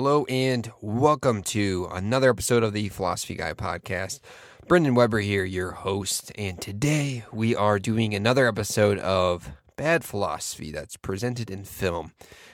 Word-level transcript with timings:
Hello 0.00 0.24
and 0.26 0.70
welcome 0.80 1.42
to 1.42 1.88
another 1.90 2.30
episode 2.30 2.62
of 2.62 2.72
the 2.72 2.88
Philosophy 2.88 3.34
Guy 3.34 3.52
podcast. 3.52 4.20
Brendan 4.68 4.94
Weber 4.94 5.18
here, 5.18 5.44
your 5.44 5.72
host, 5.72 6.30
and 6.38 6.60
today 6.60 7.24
we 7.32 7.56
are 7.56 7.80
doing 7.80 8.14
another 8.14 8.46
episode 8.46 9.00
of 9.00 9.50
Bad 9.74 10.04
Philosophy 10.04 10.70
that's 10.70 10.96
presented 10.96 11.50
in 11.50 11.64
film. 11.64 12.12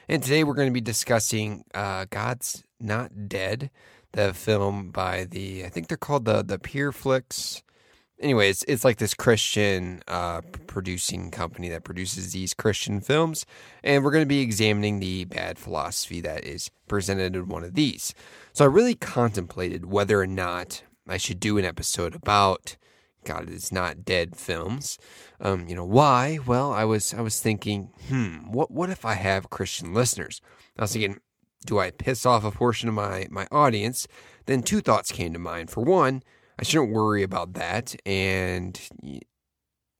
And 0.09 0.23
today 0.23 0.43
we're 0.43 0.55
going 0.55 0.71
to 0.71 0.73
be 0.73 0.81
discussing 0.81 1.67
uh, 1.75 2.07
God's 2.09 2.65
Not 2.81 3.29
Dead, 3.29 3.71
the 4.13 4.33
film 4.33 4.89
by 4.91 5.25
the, 5.25 5.67
I 5.67 5.69
think 5.69 5.89
they're 5.89 5.99
called 5.99 6.25
the, 6.25 6.43
the 6.43 6.59
Pureflix 6.59 7.61
anyway, 8.25 8.49
it's, 8.51 8.65
it's 8.67 8.85
like 8.85 8.97
this 8.97 9.15
Christian 9.15 10.03
uh, 10.09 10.41
producing 10.67 11.31
company 11.31 11.69
that 11.69 11.85
produces 11.85 12.33
these 12.33 12.55
Christian 12.55 13.01
films. 13.01 13.45
And 13.85 14.03
we're 14.03 14.11
going 14.11 14.25
to 14.25 14.27
be 14.27 14.41
examining 14.41 14.99
the 14.99 15.27
bad 15.27 15.59
philosophy 15.59 16.21
that 16.23 16.45
is 16.45 16.71
presented 16.89 17.37
in 17.37 17.49
one 17.49 17.63
of 17.63 17.75
these. 17.75 18.15
So 18.55 18.65
I 18.65 18.69
really 18.69 18.95
contemplated 18.95 19.85
whether 19.85 20.21
or 20.21 20.27
not 20.27 20.83
I 21.07 21.19
should 21.19 21.39
do 21.39 21.59
an 21.59 21.65
episode 21.65 22.15
about 22.15 22.77
God 23.25 23.49
is 23.49 23.71
not 23.71 24.05
dead 24.05 24.37
films. 24.37 24.99
Um, 25.41 25.69
you 25.69 25.75
know 25.75 25.85
why? 25.85 26.39
Well, 26.47 26.73
I 26.73 26.85
was 26.85 27.15
I 27.15 27.23
was 27.23 27.41
thinking, 27.41 27.91
hmm, 28.09 28.53
what 28.53 28.71
what 28.71 28.91
if 28.91 29.05
I 29.05 29.15
have 29.15 29.49
Christian 29.49 29.95
listeners? 29.95 30.43
I 30.79 30.83
was 30.83 30.93
thinking, 30.93 31.21
do 31.65 31.79
I 31.79 31.91
piss 31.91 32.27
off 32.27 32.45
a 32.45 32.51
portion 32.51 32.89
of 32.89 32.95
my 32.95 33.27
my 33.31 33.47
audience? 33.51 34.07
Then 34.45 34.63
two 34.63 34.83
thoughts 34.83 35.11
came 35.11 35.33
to 35.33 35.39
mind. 35.39 35.71
For 35.71 35.83
one, 35.83 36.23
I 36.59 36.63
shouldn't 36.63 36.93
worry 36.93 37.23
about 37.23 37.55
that 37.55 37.95
and 38.07 38.81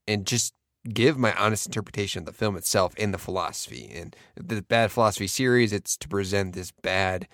and 0.07 0.27
just 0.27 0.55
give 0.89 1.17
my 1.17 1.33
honest 1.35 1.67
interpretation 1.67 2.21
of 2.21 2.27
the 2.27 2.33
film 2.33 2.57
itself 2.57 2.95
and 2.99 3.13
the 3.13 3.19
philosophy. 3.19 3.91
And 3.95 4.15
the 4.37 4.63
bad 4.63 4.93
philosophy 4.93 5.27
series, 5.27 5.73
it's 5.73 5.97
to 5.97 6.09
present 6.09 6.55
this 6.55 6.71
bad, 6.71 7.27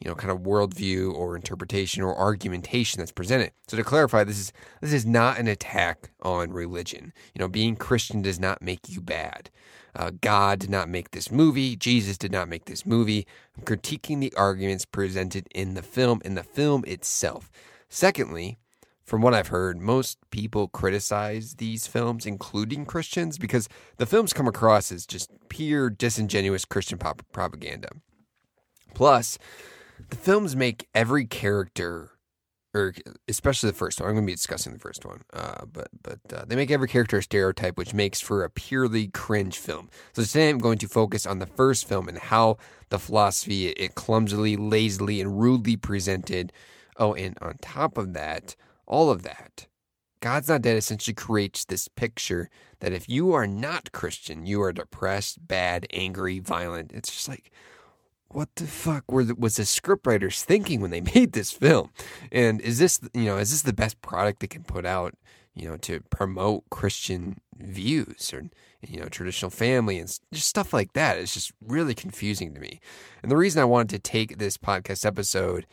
you 0.00 0.08
know, 0.08 0.14
kind 0.14 0.30
of 0.30 0.40
worldview 0.40 1.12
or 1.12 1.36
interpretation 1.36 2.02
or 2.02 2.16
argumentation 2.16 3.00
that's 3.00 3.12
presented. 3.12 3.52
So 3.68 3.76
to 3.76 3.84
clarify, 3.84 4.24
this 4.24 4.38
is 4.38 4.52
this 4.80 4.92
is 4.92 5.04
not 5.04 5.38
an 5.38 5.48
attack 5.48 6.10
on 6.22 6.50
religion. 6.50 7.12
You 7.34 7.40
know, 7.40 7.48
being 7.48 7.76
Christian 7.76 8.22
does 8.22 8.40
not 8.40 8.62
make 8.62 8.88
you 8.88 9.00
bad. 9.00 9.50
Uh, 9.96 10.10
God 10.20 10.58
did 10.58 10.70
not 10.70 10.88
make 10.88 11.12
this 11.12 11.30
movie. 11.30 11.76
Jesus 11.76 12.18
did 12.18 12.32
not 12.32 12.48
make 12.48 12.64
this 12.64 12.84
movie. 12.84 13.26
I'm 13.56 13.62
critiquing 13.62 14.20
the 14.20 14.34
arguments 14.36 14.84
presented 14.84 15.46
in 15.54 15.74
the 15.74 15.82
film, 15.82 16.20
in 16.24 16.34
the 16.34 16.42
film 16.42 16.84
itself. 16.86 17.48
Secondly, 17.88 18.58
from 19.04 19.20
what 19.20 19.34
I've 19.34 19.48
heard, 19.48 19.78
most 19.78 20.18
people 20.30 20.66
criticize 20.68 21.56
these 21.56 21.86
films, 21.86 22.24
including 22.24 22.86
Christians, 22.86 23.36
because 23.36 23.68
the 23.98 24.06
films 24.06 24.32
come 24.32 24.48
across 24.48 24.90
as 24.90 25.06
just 25.06 25.30
pure 25.48 25.90
disingenuous 25.90 26.64
Christian 26.64 26.96
pop- 26.96 27.22
propaganda. 27.30 27.90
Plus, 28.94 29.38
the 30.08 30.16
films 30.16 30.56
make 30.56 30.88
every 30.94 31.26
character, 31.26 32.12
or 32.72 32.94
especially 33.28 33.70
the 33.70 33.76
first 33.76 34.00
one. 34.00 34.08
I'm 34.08 34.14
going 34.14 34.24
to 34.24 34.30
be 34.30 34.36
discussing 34.36 34.72
the 34.72 34.78
first 34.78 35.04
one, 35.04 35.22
uh, 35.34 35.66
but 35.70 35.88
but 36.02 36.20
uh, 36.32 36.44
they 36.46 36.56
make 36.56 36.70
every 36.70 36.88
character 36.88 37.18
a 37.18 37.22
stereotype, 37.22 37.76
which 37.76 37.92
makes 37.92 38.20
for 38.20 38.42
a 38.42 38.50
purely 38.50 39.08
cringe 39.08 39.58
film. 39.58 39.90
So 40.14 40.22
today 40.22 40.48
I'm 40.48 40.58
going 40.58 40.78
to 40.78 40.88
focus 40.88 41.26
on 41.26 41.40
the 41.40 41.46
first 41.46 41.86
film 41.86 42.08
and 42.08 42.18
how 42.18 42.56
the 42.88 42.98
philosophy 42.98 43.68
it 43.68 43.94
clumsily, 43.94 44.56
lazily, 44.56 45.20
and 45.20 45.38
rudely 45.38 45.76
presented. 45.76 46.52
Oh, 46.96 47.12
and 47.14 47.36
on 47.42 47.58
top 47.60 47.98
of 47.98 48.14
that 48.14 48.56
all 48.86 49.10
of 49.10 49.22
that. 49.22 49.66
God's 50.20 50.48
Not 50.48 50.62
Dead 50.62 50.78
essentially 50.78 51.14
creates 51.14 51.66
this 51.66 51.86
picture 51.86 52.48
that 52.80 52.94
if 52.94 53.10
you 53.10 53.34
are 53.34 53.46
not 53.46 53.92
Christian, 53.92 54.46
you 54.46 54.62
are 54.62 54.72
depressed, 54.72 55.46
bad, 55.46 55.86
angry, 55.92 56.38
violent. 56.38 56.92
It's 56.92 57.10
just 57.10 57.28
like, 57.28 57.50
what 58.28 58.48
the 58.56 58.66
fuck 58.66 59.10
were 59.10 59.24
the, 59.24 59.34
was 59.34 59.56
the 59.56 59.64
scriptwriters 59.64 60.42
thinking 60.42 60.80
when 60.80 60.90
they 60.90 61.00
made 61.14 61.32
this 61.32 61.52
film? 61.52 61.90
And 62.32 62.60
is 62.62 62.78
this, 62.78 63.00
you 63.12 63.26
know, 63.26 63.36
is 63.36 63.50
this 63.50 63.62
the 63.62 63.74
best 63.74 64.00
product 64.00 64.40
they 64.40 64.46
can 64.46 64.64
put 64.64 64.86
out, 64.86 65.14
you 65.54 65.68
know, 65.68 65.76
to 65.78 66.00
promote 66.10 66.70
Christian 66.70 67.40
views 67.58 68.32
or, 68.32 68.44
you 68.80 69.00
know, 69.00 69.08
traditional 69.08 69.50
family 69.50 69.98
and 69.98 70.08
just 70.32 70.48
stuff 70.48 70.72
like 70.72 70.94
that? 70.94 71.18
It's 71.18 71.34
just 71.34 71.52
really 71.60 71.94
confusing 71.94 72.54
to 72.54 72.60
me. 72.60 72.80
And 73.22 73.30
the 73.30 73.36
reason 73.36 73.60
I 73.60 73.66
wanted 73.66 73.90
to 73.90 73.98
take 73.98 74.38
this 74.38 74.56
podcast 74.56 75.04
episode 75.04 75.66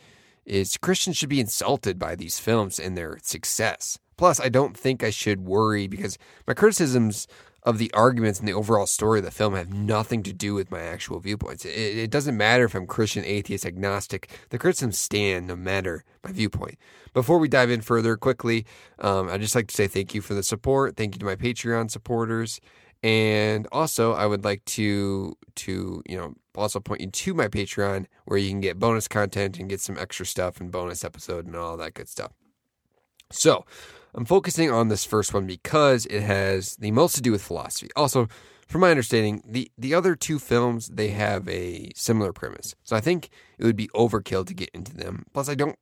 is 0.44 0.76
Christians 0.76 1.16
should 1.16 1.28
be 1.28 1.40
insulted 1.40 1.98
by 1.98 2.14
these 2.14 2.38
films 2.38 2.78
and 2.78 2.96
their 2.96 3.18
success. 3.22 3.98
Plus, 4.16 4.40
I 4.40 4.48
don't 4.48 4.76
think 4.76 5.02
I 5.02 5.10
should 5.10 5.46
worry 5.46 5.86
because 5.86 6.18
my 6.46 6.54
criticisms 6.54 7.26
of 7.64 7.78
the 7.78 7.92
arguments 7.92 8.40
and 8.40 8.48
the 8.48 8.52
overall 8.52 8.86
story 8.86 9.20
of 9.20 9.24
the 9.24 9.30
film 9.30 9.54
have 9.54 9.72
nothing 9.72 10.22
to 10.24 10.32
do 10.32 10.52
with 10.54 10.70
my 10.70 10.80
actual 10.80 11.20
viewpoints. 11.20 11.64
It, 11.64 11.70
it, 11.70 12.10
doesn't 12.10 12.36
matter 12.36 12.64
if 12.64 12.74
I'm 12.74 12.86
Christian, 12.86 13.24
atheist, 13.24 13.64
agnostic. 13.64 14.28
The 14.50 14.58
criticisms 14.58 14.98
stand 14.98 15.46
no 15.46 15.54
matter 15.54 16.04
my 16.24 16.32
viewpoint. 16.32 16.76
Before 17.14 17.38
we 17.38 17.48
dive 17.48 17.70
in 17.70 17.80
further, 17.80 18.16
quickly, 18.16 18.66
um, 18.98 19.28
I'd 19.28 19.40
just 19.40 19.54
like 19.54 19.68
to 19.68 19.74
say 19.74 19.86
thank 19.86 20.14
you 20.14 20.20
for 20.20 20.34
the 20.34 20.42
support. 20.42 20.96
Thank 20.96 21.14
you 21.14 21.20
to 21.20 21.24
my 21.24 21.36
Patreon 21.36 21.90
supporters. 21.90 22.60
And 23.02 23.66
also, 23.72 24.12
I 24.12 24.26
would 24.26 24.44
like 24.44 24.64
to 24.66 25.36
to 25.56 26.02
you 26.08 26.16
know 26.16 26.34
also 26.54 26.80
point 26.80 27.00
you 27.00 27.10
to 27.10 27.34
my 27.34 27.48
Patreon 27.48 28.06
where 28.26 28.38
you 28.38 28.48
can 28.48 28.60
get 28.60 28.78
bonus 28.78 29.08
content 29.08 29.58
and 29.58 29.68
get 29.68 29.80
some 29.80 29.98
extra 29.98 30.24
stuff 30.24 30.60
and 30.60 30.70
bonus 30.70 31.02
episode 31.04 31.46
and 31.46 31.56
all 31.56 31.76
that 31.76 31.94
good 31.94 32.08
stuff. 32.08 32.32
So, 33.30 33.64
I'm 34.14 34.24
focusing 34.24 34.70
on 34.70 34.88
this 34.88 35.04
first 35.04 35.32
one 35.32 35.46
because 35.46 36.06
it 36.06 36.20
has 36.20 36.76
the 36.76 36.90
most 36.90 37.14
to 37.16 37.22
do 37.22 37.32
with 37.32 37.42
philosophy. 37.42 37.88
Also, 37.96 38.28
from 38.68 38.82
my 38.82 38.90
understanding, 38.90 39.42
the 39.46 39.70
the 39.76 39.94
other 39.94 40.14
two 40.14 40.38
films 40.38 40.88
they 40.88 41.08
have 41.08 41.48
a 41.48 41.90
similar 41.94 42.32
premise. 42.32 42.74
So 42.84 42.96
I 42.96 43.00
think 43.00 43.30
it 43.58 43.64
would 43.64 43.76
be 43.76 43.88
overkill 43.88 44.46
to 44.46 44.54
get 44.54 44.70
into 44.72 44.94
them. 44.96 45.26
Plus, 45.32 45.48
I 45.48 45.54
don't 45.54 45.76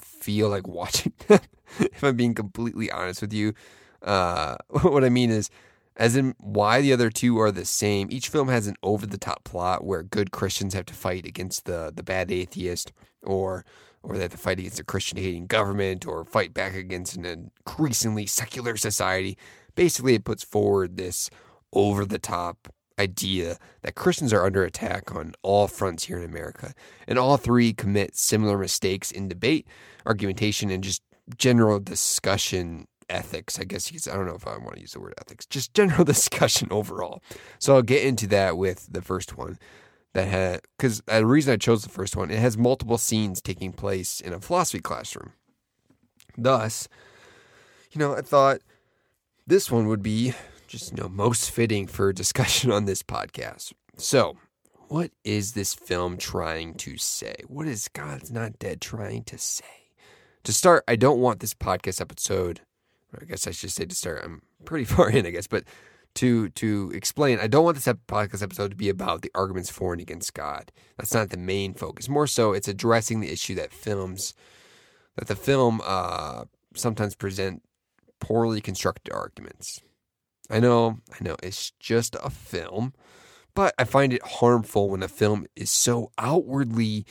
feel 0.00 0.48
like 0.48 0.66
watching 0.68 1.12
them. 1.28 1.40
if 1.78 2.02
I'm 2.02 2.16
being 2.16 2.34
completely 2.34 2.90
honest 2.90 3.20
with 3.20 3.32
you, 3.32 3.54
uh, 4.02 4.56
what 4.82 5.04
I 5.04 5.08
mean 5.08 5.30
is 5.30 5.50
as 5.96 6.16
in 6.16 6.34
why 6.38 6.80
the 6.80 6.92
other 6.92 7.10
two 7.10 7.38
are 7.38 7.52
the 7.52 7.64
same. 7.64 8.08
Each 8.10 8.28
film 8.28 8.48
has 8.48 8.66
an 8.66 8.76
over 8.82 9.06
the 9.06 9.18
top 9.18 9.44
plot 9.44 9.84
where 9.84 10.02
good 10.02 10.32
Christians 10.32 10.74
have 10.74 10.86
to 10.86 10.94
fight 10.94 11.26
against 11.26 11.64
the, 11.64 11.92
the 11.94 12.02
bad 12.02 12.30
atheist 12.30 12.92
or 13.22 13.64
or 14.02 14.16
they 14.16 14.22
have 14.22 14.32
to 14.32 14.36
fight 14.36 14.58
against 14.58 14.78
a 14.78 14.84
Christian 14.84 15.16
hating 15.16 15.46
government 15.46 16.06
or 16.06 16.26
fight 16.26 16.52
back 16.52 16.74
against 16.74 17.16
an 17.16 17.24
increasingly 17.24 18.26
secular 18.26 18.76
society. 18.76 19.38
Basically, 19.74 20.14
it 20.14 20.24
puts 20.24 20.44
forward 20.44 20.98
this 20.98 21.30
over 21.72 22.04
the 22.04 22.18
top 22.18 22.68
idea 22.98 23.56
that 23.82 23.94
Christians 23.94 24.32
are 24.32 24.44
under 24.44 24.62
attack 24.62 25.14
on 25.14 25.32
all 25.42 25.66
fronts 25.66 26.04
here 26.04 26.18
in 26.18 26.24
America. 26.24 26.74
And 27.08 27.18
all 27.18 27.36
three 27.36 27.72
commit 27.72 28.14
similar 28.14 28.58
mistakes 28.58 29.10
in 29.10 29.26
debate, 29.26 29.66
argumentation, 30.06 30.70
and 30.70 30.84
just 30.84 31.02
general 31.36 31.80
discussion 31.80 32.86
ethics, 33.08 33.58
I 33.58 33.64
guess 33.64 33.90
you 33.90 33.98
could. 33.98 34.10
I 34.10 34.16
don't 34.16 34.26
know 34.26 34.34
if 34.34 34.46
I 34.46 34.56
want 34.56 34.74
to 34.74 34.80
use 34.80 34.92
the 34.92 35.00
word 35.00 35.14
ethics, 35.18 35.46
just 35.46 35.74
general 35.74 36.04
discussion 36.14 36.68
overall. 36.70 37.22
So 37.58 37.74
I'll 37.74 37.82
get 37.82 38.04
into 38.04 38.26
that 38.28 38.56
with 38.56 38.92
the 38.92 39.02
first 39.02 39.36
one 39.36 39.58
that 40.12 40.28
had, 40.28 40.60
because 40.76 41.02
uh, 41.08 41.18
the 41.18 41.26
reason 41.26 41.52
I 41.52 41.56
chose 41.56 41.82
the 41.82 41.88
first 41.88 42.16
one, 42.16 42.30
it 42.30 42.38
has 42.38 42.56
multiple 42.56 42.98
scenes 42.98 43.40
taking 43.40 43.72
place 43.72 44.20
in 44.20 44.32
a 44.32 44.40
philosophy 44.40 44.80
classroom. 44.80 45.32
Thus, 46.36 46.88
you 47.92 47.98
know, 47.98 48.14
I 48.14 48.22
thought 48.22 48.60
this 49.46 49.70
one 49.70 49.88
would 49.88 50.02
be 50.02 50.34
just, 50.66 50.92
you 50.92 51.02
know, 51.02 51.08
most 51.08 51.50
fitting 51.50 51.86
for 51.86 52.12
discussion 52.12 52.70
on 52.70 52.84
this 52.84 53.02
podcast. 53.02 53.72
So, 53.96 54.36
what 54.88 55.10
is 55.24 55.52
this 55.52 55.74
film 55.74 56.16
trying 56.16 56.74
to 56.74 56.96
say? 56.98 57.36
What 57.46 57.66
is 57.66 57.88
God's 57.88 58.30
Not 58.30 58.58
Dead 58.58 58.80
trying 58.80 59.24
to 59.24 59.38
say? 59.38 59.64
To 60.44 60.52
start, 60.52 60.84
I 60.86 60.96
don't 60.96 61.20
want 61.20 61.40
this 61.40 61.54
podcast 61.54 62.00
episode 62.00 62.60
I 63.20 63.24
guess 63.24 63.46
I 63.46 63.50
should 63.50 63.70
say 63.70 63.84
to 63.84 63.94
start. 63.94 64.22
I'm 64.24 64.42
pretty 64.64 64.84
far 64.94 65.10
in, 65.10 65.26
I 65.26 65.30
guess, 65.30 65.46
but 65.46 65.64
to 66.16 66.48
to 66.50 66.92
explain, 66.94 67.38
I 67.40 67.46
don't 67.46 67.64
want 67.64 67.76
this 67.76 67.92
podcast 68.08 68.42
episode 68.42 68.70
to 68.70 68.76
be 68.76 68.88
about 68.88 69.22
the 69.22 69.30
arguments 69.34 69.70
for 69.70 69.92
and 69.92 70.00
against 70.00 70.34
God. 70.34 70.70
That's 70.96 71.14
not 71.14 71.30
the 71.30 71.36
main 71.36 71.74
focus. 71.74 72.08
More 72.08 72.26
so, 72.26 72.52
it's 72.52 72.68
addressing 72.68 73.20
the 73.20 73.32
issue 73.32 73.54
that 73.56 73.72
films 73.72 74.34
that 75.16 75.28
the 75.28 75.36
film 75.36 75.80
uh, 75.84 76.44
sometimes 76.74 77.14
present 77.14 77.62
poorly 78.20 78.60
constructed 78.60 79.12
arguments. 79.12 79.80
I 80.50 80.60
know, 80.60 80.98
I 81.12 81.24
know, 81.24 81.36
it's 81.42 81.70
just 81.80 82.16
a 82.22 82.30
film, 82.30 82.92
but 83.54 83.74
I 83.78 83.84
find 83.84 84.12
it 84.12 84.22
harmful 84.22 84.90
when 84.90 85.02
a 85.02 85.08
film 85.08 85.46
is 85.56 85.70
so 85.70 86.10
outwardly 86.18 87.06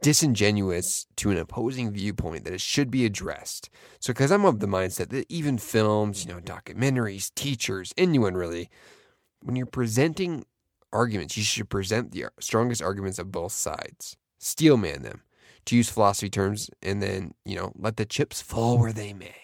disingenuous 0.00 1.06
to 1.16 1.30
an 1.30 1.38
opposing 1.38 1.90
viewpoint 1.90 2.44
that 2.44 2.54
it 2.54 2.60
should 2.60 2.90
be 2.90 3.04
addressed. 3.04 3.70
So, 3.98 4.12
because 4.12 4.30
I'm 4.30 4.44
of 4.44 4.60
the 4.60 4.66
mindset 4.66 5.08
that 5.10 5.26
even 5.28 5.58
films, 5.58 6.24
you 6.24 6.32
know, 6.32 6.40
documentaries, 6.40 7.34
teachers, 7.34 7.92
anyone 7.96 8.34
really, 8.34 8.70
when 9.40 9.56
you're 9.56 9.66
presenting 9.66 10.44
arguments, 10.92 11.36
you 11.36 11.42
should 11.42 11.68
present 11.68 12.12
the 12.12 12.26
strongest 12.40 12.82
arguments 12.82 13.18
of 13.18 13.32
both 13.32 13.52
sides, 13.52 14.16
steelman 14.38 15.02
them, 15.02 15.22
to 15.66 15.76
use 15.76 15.88
philosophy 15.88 16.30
terms, 16.30 16.70
and 16.82 17.02
then, 17.02 17.34
you 17.44 17.56
know, 17.56 17.72
let 17.76 17.96
the 17.96 18.06
chips 18.06 18.40
fall 18.40 18.78
where 18.78 18.92
they 18.92 19.12
may. 19.12 19.34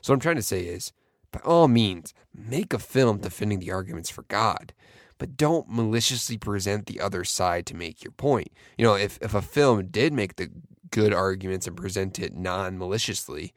So, 0.00 0.12
what 0.12 0.16
I'm 0.16 0.20
trying 0.20 0.36
to 0.36 0.42
say 0.42 0.62
is, 0.62 0.92
by 1.30 1.40
all 1.44 1.68
means, 1.68 2.14
make 2.34 2.72
a 2.72 2.78
film 2.78 3.18
defending 3.18 3.60
the 3.60 3.70
arguments 3.70 4.10
for 4.10 4.22
God. 4.22 4.72
But 5.20 5.36
don't 5.36 5.68
maliciously 5.68 6.38
present 6.38 6.86
the 6.86 6.98
other 6.98 7.24
side 7.24 7.66
to 7.66 7.76
make 7.76 8.02
your 8.02 8.10
point. 8.10 8.48
You 8.78 8.86
know, 8.86 8.94
if, 8.94 9.18
if 9.20 9.34
a 9.34 9.42
film 9.42 9.88
did 9.88 10.14
make 10.14 10.36
the 10.36 10.50
good 10.90 11.12
arguments 11.12 11.66
and 11.66 11.76
present 11.76 12.18
it 12.18 12.34
non 12.34 12.78
maliciously, 12.78 13.52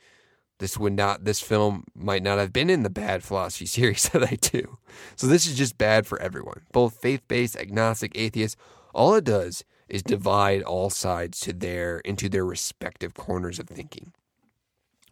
this 0.59 0.77
would 0.77 0.91
not 0.91 1.23
this 1.23 1.39
film 1.39 1.85
might 1.95 2.21
not 2.21 2.37
have 2.37 2.51
been 2.51 2.69
in 2.69 2.83
the 2.83 2.89
bad 2.89 3.23
philosophy 3.23 3.65
series 3.77 4.09
that 4.09 4.23
I 4.23 4.35
do. 4.41 4.77
So 5.15 5.25
this 5.25 5.47
is 5.47 5.57
just 5.57 5.77
bad 5.77 6.05
for 6.05 6.21
everyone, 6.21 6.63
both 6.73 7.01
faith-based, 7.01 7.55
agnostic, 7.55 8.11
atheist. 8.13 8.57
All 8.93 9.15
it 9.15 9.23
does 9.23 9.63
is 9.87 10.03
divide 10.03 10.63
all 10.63 10.89
sides 10.89 11.39
to 11.41 11.53
their 11.53 11.99
into 11.99 12.27
their 12.27 12.45
respective 12.45 13.13
corners 13.13 13.57
of 13.57 13.69
thinking. 13.69 14.11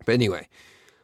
But 0.06 0.15
anyway, 0.15 0.50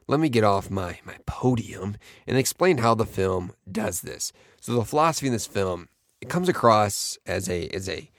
let 0.07 0.19
me 0.19 0.29
get 0.29 0.43
off 0.43 0.69
my, 0.69 0.99
my 1.05 1.15
podium 1.25 1.95
and 2.25 2.37
explain 2.37 2.79
how 2.79 2.95
the 2.95 3.05
film 3.05 3.53
does 3.69 4.01
this. 4.01 4.31
So 4.67 4.73
the 4.73 4.83
philosophy 4.83 5.27
in 5.27 5.31
this 5.31 5.47
film, 5.47 5.87
it 6.19 6.27
comes 6.27 6.49
across 6.49 7.17
as 7.25 7.47
a 7.47 7.69
as 7.69 7.87
a 7.87 8.11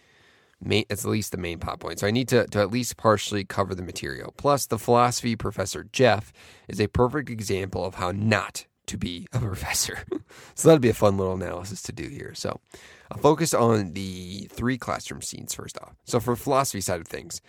main 0.62 0.86
at 0.88 1.04
least 1.04 1.30
the 1.30 1.36
main 1.36 1.58
plot 1.58 1.78
point. 1.78 1.98
So 1.98 2.06
I 2.06 2.10
need 2.10 2.26
to, 2.28 2.46
to 2.46 2.60
at 2.60 2.70
least 2.70 2.96
partially 2.96 3.44
cover 3.44 3.74
the 3.74 3.82
material. 3.82 4.32
Plus, 4.34 4.64
the 4.64 4.78
philosophy 4.78 5.36
professor 5.36 5.84
Jeff 5.92 6.32
is 6.66 6.80
a 6.80 6.86
perfect 6.86 7.28
example 7.28 7.84
of 7.84 7.96
how 7.96 8.12
not 8.12 8.64
to 8.86 8.96
be 8.96 9.26
a 9.30 9.38
professor. 9.40 9.98
so 10.54 10.68
that'd 10.68 10.80
be 10.80 10.88
a 10.88 10.94
fun 10.94 11.18
little 11.18 11.34
analysis 11.34 11.82
to 11.82 11.92
do 11.92 12.08
here. 12.08 12.32
So 12.34 12.60
I'll 13.10 13.18
focus 13.18 13.52
on 13.52 13.92
the 13.92 14.48
three 14.50 14.78
classroom 14.78 15.20
scenes 15.20 15.52
first 15.52 15.76
off. 15.82 15.96
So 16.04 16.18
for 16.18 16.34
philosophy 16.34 16.80
side 16.80 17.02
of 17.02 17.08
things, 17.08 17.42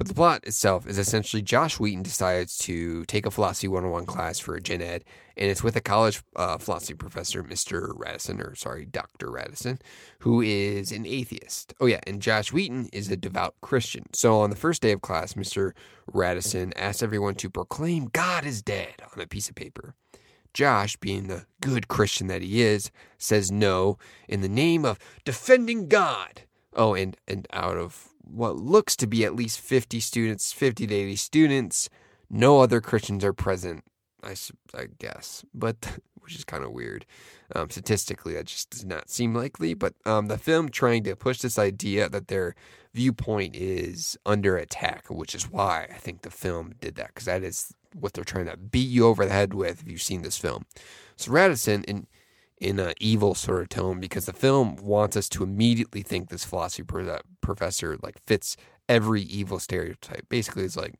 but 0.00 0.08
the 0.08 0.14
plot 0.14 0.42
itself 0.44 0.86
is 0.86 0.96
essentially 0.96 1.42
Josh 1.42 1.78
Wheaton 1.78 2.02
decides 2.02 2.56
to 2.60 3.04
take 3.04 3.26
a 3.26 3.30
philosophy 3.30 3.68
101 3.68 4.06
class 4.06 4.38
for 4.38 4.54
a 4.54 4.60
gen 4.60 4.80
ed, 4.80 5.04
and 5.36 5.50
it's 5.50 5.62
with 5.62 5.76
a 5.76 5.82
college 5.82 6.22
uh, 6.36 6.56
philosophy 6.56 6.94
professor, 6.94 7.44
Mr. 7.44 7.92
Radisson, 7.94 8.40
or 8.40 8.54
sorry, 8.54 8.86
Dr. 8.86 9.30
Radisson, 9.30 9.78
who 10.20 10.40
is 10.40 10.90
an 10.90 11.04
atheist. 11.04 11.74
Oh, 11.82 11.84
yeah, 11.84 12.00
and 12.06 12.22
Josh 12.22 12.50
Wheaton 12.50 12.88
is 12.94 13.10
a 13.10 13.16
devout 13.18 13.56
Christian. 13.60 14.06
So 14.14 14.40
on 14.40 14.48
the 14.48 14.56
first 14.56 14.80
day 14.80 14.92
of 14.92 15.02
class, 15.02 15.34
Mr. 15.34 15.72
Radisson 16.10 16.72
asks 16.76 17.02
everyone 17.02 17.34
to 17.34 17.50
proclaim 17.50 18.08
God 18.10 18.46
is 18.46 18.62
dead 18.62 19.02
on 19.14 19.22
a 19.22 19.26
piece 19.26 19.50
of 19.50 19.54
paper. 19.54 19.94
Josh, 20.54 20.96
being 20.96 21.26
the 21.26 21.44
good 21.60 21.88
Christian 21.88 22.26
that 22.28 22.40
he 22.40 22.62
is, 22.62 22.90
says 23.18 23.52
no 23.52 23.98
in 24.30 24.40
the 24.40 24.48
name 24.48 24.86
of 24.86 24.98
defending 25.26 25.88
God. 25.88 26.44
Oh, 26.74 26.94
and, 26.94 27.18
and 27.28 27.46
out 27.52 27.76
of 27.76 28.09
what 28.30 28.56
looks 28.56 28.96
to 28.96 29.06
be 29.06 29.24
at 29.24 29.34
least 29.34 29.60
50 29.60 30.00
students, 30.00 30.52
50 30.52 30.86
to 30.86 30.94
80 30.94 31.16
students. 31.16 31.88
No 32.28 32.60
other 32.60 32.80
Christians 32.80 33.24
are 33.24 33.32
present, 33.32 33.84
I, 34.22 34.34
I 34.74 34.86
guess, 34.98 35.44
but 35.52 35.98
which 36.20 36.36
is 36.36 36.44
kind 36.44 36.64
of 36.64 36.72
weird. 36.72 37.06
Um, 37.54 37.70
statistically, 37.70 38.34
that 38.34 38.46
just 38.46 38.70
does 38.70 38.84
not 38.84 39.10
seem 39.10 39.34
likely. 39.34 39.74
But 39.74 39.94
um, 40.06 40.28
the 40.28 40.38
film 40.38 40.68
trying 40.68 41.02
to 41.04 41.16
push 41.16 41.38
this 41.38 41.58
idea 41.58 42.08
that 42.08 42.28
their 42.28 42.54
viewpoint 42.94 43.56
is 43.56 44.16
under 44.24 44.56
attack, 44.56 45.06
which 45.10 45.34
is 45.34 45.50
why 45.50 45.88
I 45.90 45.98
think 45.98 46.22
the 46.22 46.30
film 46.30 46.74
did 46.80 46.94
that, 46.96 47.08
because 47.08 47.24
that 47.24 47.42
is 47.42 47.74
what 47.98 48.12
they're 48.12 48.24
trying 48.24 48.46
to 48.46 48.56
beat 48.56 48.88
you 48.88 49.06
over 49.06 49.24
the 49.26 49.32
head 49.32 49.54
with 49.54 49.82
if 49.82 49.90
you've 49.90 50.02
seen 50.02 50.22
this 50.22 50.38
film. 50.38 50.66
So 51.16 51.32
Radisson, 51.32 51.82
in 51.84 52.06
in 52.60 52.78
an 52.78 52.94
evil 53.00 53.34
sort 53.34 53.62
of 53.62 53.68
tone 53.70 54.00
because 54.00 54.26
the 54.26 54.32
film 54.32 54.76
wants 54.76 55.16
us 55.16 55.28
to 55.30 55.42
immediately 55.42 56.02
think 56.02 56.28
this 56.28 56.44
philosophy 56.44 56.84
professor 57.40 57.96
like 58.02 58.18
fits 58.26 58.56
every 58.88 59.22
evil 59.22 59.58
stereotype. 59.58 60.28
Basically, 60.28 60.64
it's 60.64 60.76
like, 60.76 60.94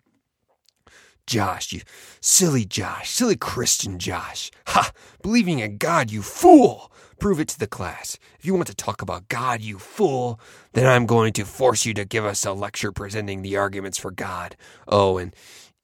Josh, 1.27 1.73
you 1.73 1.83
silly 2.21 2.65
Josh, 2.65 3.11
silly 3.11 3.37
Christian 3.37 3.99
Josh. 3.99 4.51
Ha! 4.69 4.91
Believing 5.23 5.61
in 5.61 5.77
God, 5.77 6.11
you 6.11 6.23
fool! 6.23 6.91
Prove 7.21 7.39
it 7.39 7.49
to 7.49 7.59
the 7.59 7.67
class. 7.67 8.19
If 8.39 8.47
you 8.47 8.55
want 8.55 8.67
to 8.69 8.75
talk 8.75 9.03
about 9.03 9.29
God, 9.29 9.61
you 9.61 9.79
fool, 9.79 10.41
then 10.73 10.87
I'm 10.87 11.05
going 11.05 11.35
to 11.35 11.45
force 11.45 11.85
you 11.85 11.93
to 11.95 12.07
give 12.07 12.25
us 12.25 12.47
a 12.47 12.53
lecture 12.53 12.93
presenting 12.93 13.43
the 13.43 13.59
arguments 13.59 13.99
for 13.99 14.11
God. 14.11 14.57
Oh, 14.89 15.19
and 15.19 15.37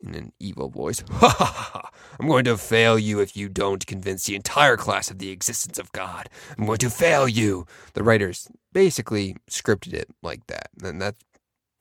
in 0.08 0.14
an 0.14 0.32
evil 0.38 0.68
voice. 0.68 1.02
Ha 1.16 1.28
ha 1.28 1.44
ha! 1.44 1.90
I'm 2.18 2.28
going 2.28 2.44
to 2.44 2.56
fail 2.56 2.98
you 2.98 3.20
if 3.20 3.36
you 3.36 3.48
don't 3.48 3.86
convince 3.86 4.24
the 4.24 4.36
entire 4.36 4.76
class 4.76 5.10
of 5.10 5.18
the 5.18 5.30
existence 5.30 5.78
of 5.78 5.92
God. 5.92 6.28
I'm 6.56 6.66
going 6.66 6.78
to 6.78 6.90
fail 6.90 7.28
you. 7.28 7.66
The 7.94 8.02
writers 8.02 8.48
basically 8.72 9.36
scripted 9.50 9.92
it 9.92 10.08
like 10.22 10.46
that. 10.46 10.68
And 10.82 11.00
that's, 11.00 11.22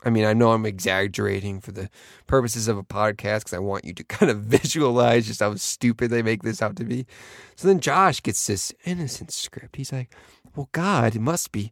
I 0.03 0.09
mean, 0.09 0.25
I 0.25 0.33
know 0.33 0.51
I'm 0.51 0.65
exaggerating 0.65 1.61
for 1.61 1.71
the 1.71 1.89
purposes 2.27 2.67
of 2.67 2.77
a 2.77 2.83
podcast 2.83 3.39
because 3.39 3.53
I 3.53 3.59
want 3.59 3.85
you 3.85 3.93
to 3.93 4.03
kind 4.15 4.29
of 4.31 4.39
visualize 4.39 5.27
just 5.27 5.39
how 5.39 5.55
stupid 5.55 6.11
they 6.11 6.21
make 6.21 6.43
this 6.43 6.61
out 6.61 6.75
to 6.77 6.83
be. 6.83 7.05
So 7.55 7.67
then 7.67 7.79
Josh 7.79 8.21
gets 8.21 8.45
this 8.45 8.73
innocent 8.85 9.31
script. 9.31 9.75
He's 9.77 9.93
like, 9.93 10.13
well, 10.55 10.69
God 10.71 11.15
must 11.15 11.51
be, 11.51 11.71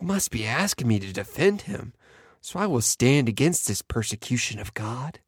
must 0.00 0.30
be 0.30 0.46
asking 0.46 0.88
me 0.88 0.98
to 0.98 1.12
defend 1.12 1.62
him. 1.62 1.92
So 2.40 2.58
I 2.58 2.66
will 2.66 2.80
stand 2.80 3.28
against 3.28 3.68
this 3.68 3.82
persecution 3.82 4.58
of 4.58 4.74
God. 4.74 5.20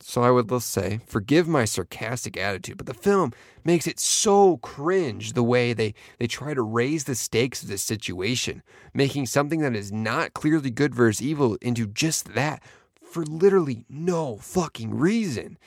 So 0.00 0.22
I 0.22 0.30
would 0.30 0.50
let's 0.50 0.64
say, 0.64 1.00
forgive 1.06 1.48
my 1.48 1.64
sarcastic 1.64 2.36
attitude, 2.36 2.76
but 2.76 2.86
the 2.86 2.94
film 2.94 3.32
makes 3.64 3.86
it 3.86 3.98
so 3.98 4.58
cringe 4.58 5.32
the 5.32 5.42
way 5.42 5.72
they, 5.72 5.94
they 6.18 6.26
try 6.26 6.54
to 6.54 6.62
raise 6.62 7.04
the 7.04 7.14
stakes 7.14 7.62
of 7.62 7.68
this 7.68 7.82
situation, 7.82 8.62
making 8.94 9.26
something 9.26 9.60
that 9.60 9.74
is 9.74 9.90
not 9.90 10.34
clearly 10.34 10.70
good 10.70 10.94
versus 10.94 11.20
evil 11.20 11.58
into 11.60 11.86
just 11.86 12.34
that 12.34 12.62
for 13.02 13.24
literally 13.24 13.84
no 13.88 14.36
fucking 14.36 14.94
reason. 14.94 15.58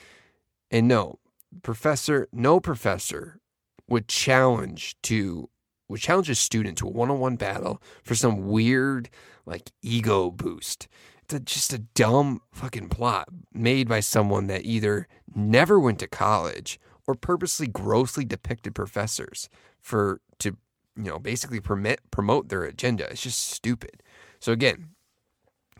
And 0.69 0.87
no, 0.87 1.19
professor, 1.61 2.27
no 2.31 2.59
professor 2.59 3.39
would 3.87 4.07
challenge 4.07 4.95
to 5.03 5.49
would 5.89 5.99
challenge 5.99 6.29
a 6.29 6.35
student 6.35 6.77
to 6.77 6.87
a 6.87 6.89
one-on-one 6.89 7.35
battle 7.35 7.81
for 8.01 8.15
some 8.15 8.47
weird 8.47 9.09
like 9.45 9.71
ego 9.81 10.31
boost 10.31 10.87
a, 11.33 11.39
just 11.39 11.73
a 11.73 11.79
dumb 11.79 12.41
fucking 12.51 12.89
plot 12.89 13.27
made 13.53 13.87
by 13.87 13.99
someone 13.99 14.47
that 14.47 14.65
either 14.65 15.07
never 15.33 15.79
went 15.79 15.99
to 15.99 16.07
college 16.07 16.79
or 17.07 17.15
purposely 17.15 17.67
grossly 17.67 18.25
depicted 18.25 18.75
professors 18.75 19.49
for 19.79 20.21
to 20.39 20.57
you 20.95 21.03
know 21.03 21.19
basically 21.19 21.59
permit 21.59 21.99
promote 22.11 22.49
their 22.49 22.63
agenda. 22.63 23.09
It's 23.09 23.23
just 23.23 23.49
stupid. 23.49 24.03
So 24.39 24.51
again, 24.51 24.89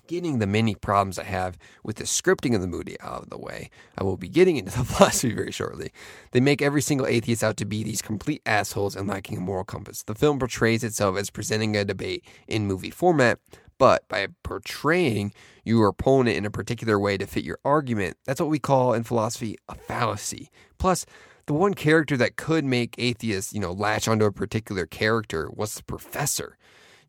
getting 0.07 0.39
the 0.39 0.48
many 0.48 0.75
problems 0.75 1.18
I 1.18 1.24
have 1.24 1.57
with 1.83 1.95
the 1.95 2.04
scripting 2.04 2.54
of 2.54 2.59
the 2.59 2.68
movie 2.68 3.00
out 3.00 3.24
of 3.24 3.30
the 3.30 3.38
way, 3.38 3.69
I 3.97 4.04
will 4.04 4.18
be 4.18 4.27
getting 4.27 4.57
into 4.57 4.77
the 4.77 4.83
philosophy 4.86 5.33
very 5.33 5.51
shortly. 5.51 5.92
They 6.31 6.42
make 6.42 6.62
every 6.62 6.81
single 6.81 7.07
atheist 7.07 7.44
out 7.44 7.56
to 7.57 7.65
be 7.65 7.81
these 7.81 8.01
complete 8.01 8.42
assholes 8.45 8.95
and 8.95 9.07
lacking 9.07 9.38
a 9.38 9.42
moral 9.42 9.63
compass. 9.63 10.04
The 10.04 10.15
film 10.15 10.38
portrays 10.38 10.83
itself 10.83 11.18
as 11.18 11.30
presenting 11.30 11.77
a 11.77 11.86
debate 11.86 12.25
in 12.47 12.68
movie 12.68 12.89
format, 12.89 13.39
but 13.81 14.07
by 14.07 14.28
portraying 14.44 15.33
your 15.66 15.88
opponent 15.88 16.38
in 16.38 16.45
a 16.45 16.51
particular 16.51 17.00
way 17.00 17.18
to 17.18 17.26
fit 17.26 17.44
your 17.44 17.57
argument, 17.66 18.16
that's 18.28 18.40
what 18.40 18.52
we 18.52 18.59
call 18.59 18.94
in 18.94 19.04
philosophy 19.04 19.57
a 19.68 19.73
fallacy. 19.73 20.52
Plus, 20.78 21.04
the 21.47 21.54
one 21.56 21.73
character 21.73 22.16
that 22.16 22.35
could 22.35 22.64
make 22.64 22.94
atheists, 23.00 23.54
you 23.54 23.59
know, 23.59 23.71
latch 23.71 24.07
onto 24.07 24.26
a 24.26 24.31
particular 24.31 24.85
character 24.85 25.50
was 25.52 25.73
the 25.73 25.83
professor. 25.83 26.59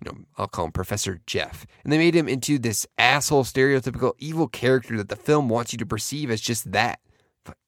You 0.02 0.10
know, 0.10 0.18
I'll 0.38 0.48
call 0.48 0.64
him 0.64 0.72
Professor 0.72 1.20
Jeff. 1.26 1.66
And 1.84 1.92
they 1.92 1.98
made 1.98 2.14
him 2.14 2.26
into 2.26 2.58
this 2.58 2.86
asshole, 2.96 3.44
stereotypical 3.44 4.14
evil 4.16 4.48
character 4.48 4.96
that 4.96 5.10
the 5.10 5.16
film 5.16 5.50
wants 5.50 5.74
you 5.74 5.78
to 5.78 5.84
perceive 5.84 6.30
as 6.30 6.40
just 6.40 6.72
that 6.72 7.00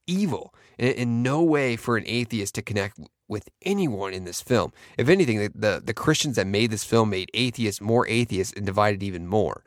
evil. 0.07 0.55
In, 0.79 0.93
in 0.93 1.23
no 1.23 1.43
way 1.43 1.77
for 1.77 1.99
an 1.99 2.05
atheist 2.07 2.55
to 2.55 2.63
connect 2.63 2.99
with 3.29 3.49
anyone 3.63 4.13
in 4.13 4.25
this 4.25 4.41
film. 4.41 4.73
If 4.99 5.09
anything, 5.09 5.39
the, 5.39 5.53
the, 5.55 5.83
the 5.85 5.95
Christians 5.95 6.37
that 6.37 6.47
made 6.47 6.71
this 6.71 6.85
film 6.85 7.11
made 7.11 7.31
atheists 7.35 7.81
more 7.81 8.07
atheists 8.07 8.53
and 8.57 8.67
divided 8.67 9.03
even 9.03 9.27
more. 9.27 9.65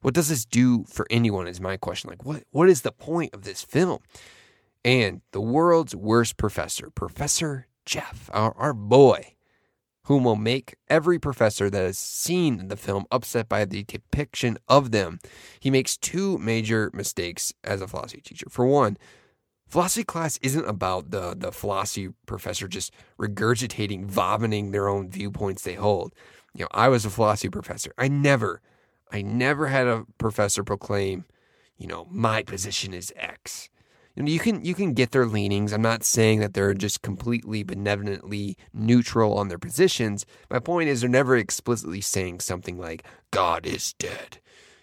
What 0.00 0.14
does 0.14 0.28
this 0.28 0.44
do 0.44 0.84
for 0.88 1.06
anyone 1.10 1.46
is 1.46 1.60
my 1.60 1.76
question. 1.76 2.10
Like, 2.10 2.24
what 2.24 2.42
what 2.50 2.68
is 2.68 2.82
the 2.82 2.92
point 2.92 3.34
of 3.34 3.42
this 3.42 3.62
film? 3.62 4.00
And 4.84 5.20
the 5.30 5.40
world's 5.40 5.94
worst 5.94 6.36
professor, 6.36 6.90
Professor 6.90 7.68
Jeff, 7.86 8.28
our, 8.32 8.52
our 8.56 8.74
boy, 8.74 9.34
whom 10.04 10.24
will 10.24 10.36
make 10.36 10.74
every 10.88 11.18
professor 11.18 11.70
that 11.70 11.82
has 11.82 11.98
seen 11.98 12.66
the 12.68 12.76
film 12.76 13.04
upset 13.10 13.48
by 13.48 13.64
the 13.64 13.84
depiction 13.84 14.58
of 14.66 14.90
them. 14.90 15.20
He 15.60 15.70
makes 15.70 15.96
two 15.96 16.38
major 16.38 16.90
mistakes 16.92 17.52
as 17.62 17.80
a 17.80 17.86
philosophy 17.86 18.20
teacher. 18.22 18.46
For 18.50 18.66
one, 18.66 18.96
Philosophy 19.72 20.04
class 20.04 20.38
isn't 20.42 20.68
about 20.68 21.12
the, 21.12 21.34
the 21.34 21.50
philosophy 21.50 22.10
professor 22.26 22.68
just 22.68 22.92
regurgitating, 23.18 24.04
vomiting 24.04 24.70
their 24.70 24.86
own 24.86 25.08
viewpoints 25.08 25.62
they 25.62 25.76
hold. 25.76 26.12
You 26.54 26.64
know, 26.64 26.68
I 26.72 26.88
was 26.88 27.06
a 27.06 27.10
philosophy 27.10 27.48
professor. 27.48 27.90
I 27.96 28.08
never, 28.08 28.60
I 29.10 29.22
never 29.22 29.68
had 29.68 29.86
a 29.86 30.04
professor 30.18 30.62
proclaim, 30.62 31.24
you 31.78 31.86
know, 31.86 32.06
my 32.10 32.42
position 32.42 32.92
is 32.92 33.14
X. 33.16 33.70
You 34.14 34.24
know, 34.24 34.30
you 34.30 34.40
can 34.40 34.62
you 34.62 34.74
can 34.74 34.92
get 34.92 35.12
their 35.12 35.24
leanings. 35.24 35.72
I'm 35.72 35.80
not 35.80 36.04
saying 36.04 36.40
that 36.40 36.52
they're 36.52 36.74
just 36.74 37.00
completely 37.00 37.62
benevolently 37.62 38.58
neutral 38.74 39.38
on 39.38 39.48
their 39.48 39.56
positions. 39.56 40.26
My 40.50 40.58
point 40.58 40.90
is 40.90 41.00
they're 41.00 41.08
never 41.08 41.34
explicitly 41.34 42.02
saying 42.02 42.40
something 42.40 42.76
like 42.76 43.06
God 43.30 43.64
is 43.64 43.94
dead 43.94 44.38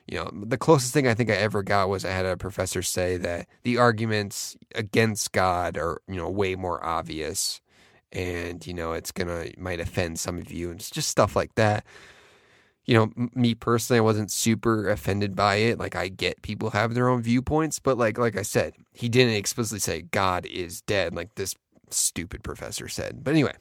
you 0.10 0.18
know, 0.18 0.30
the 0.34 0.58
closest 0.58 0.92
thing 0.92 1.08
I 1.08 1.14
think 1.14 1.30
I 1.30 1.36
ever 1.36 1.62
got 1.62 1.88
was 1.88 2.04
I 2.04 2.10
had 2.10 2.26
a 2.26 2.36
professor 2.36 2.82
say 2.82 3.18
that 3.18 3.48
the 3.62 3.78
arguments 3.78 4.58
against 4.74 5.32
God 5.32 5.78
are, 5.78 6.02
you 6.08 6.16
know, 6.16 6.30
way 6.30 6.56
more 6.56 6.84
obvious 6.84 7.62
and 8.12 8.66
you 8.66 8.74
know 8.74 8.94
it's 8.94 9.12
gonna 9.12 9.46
might 9.56 9.80
offend 9.80 10.20
some 10.20 10.40
of 10.40 10.52
you 10.52 10.72
and 10.72 10.80
it's 10.80 10.90
just 10.90 11.10
stuff 11.10 11.36
like 11.36 11.54
that. 11.56 11.86
You 12.86 12.96
know 12.96 13.30
me 13.36 13.54
personally 13.54 14.00
i 14.00 14.02
wasn't 14.02 14.32
super 14.32 14.90
offended 14.90 15.36
by 15.36 15.58
it. 15.58 15.78
Like 15.78 15.96
i 15.96 16.08
get 16.08 16.42
people 16.42 16.72
have 16.72 16.96
their 16.96 17.08
own 17.08 17.22
viewpoints 17.22 17.78
but 17.78 18.00
like 18.00 18.18
like 18.18 18.36
i 18.36 18.42
said 18.42 18.74
he 18.94 19.10
didn't 19.10 19.36
explicitly 19.36 19.80
say 19.80 20.02
god 20.02 20.48
is 20.48 20.82
dead 20.82 21.14
like 21.14 21.36
this 21.36 21.54
stupid 21.92 22.44
professor 22.44 22.88
said. 22.88 23.24
But 23.24 23.32
anyway 23.32 23.54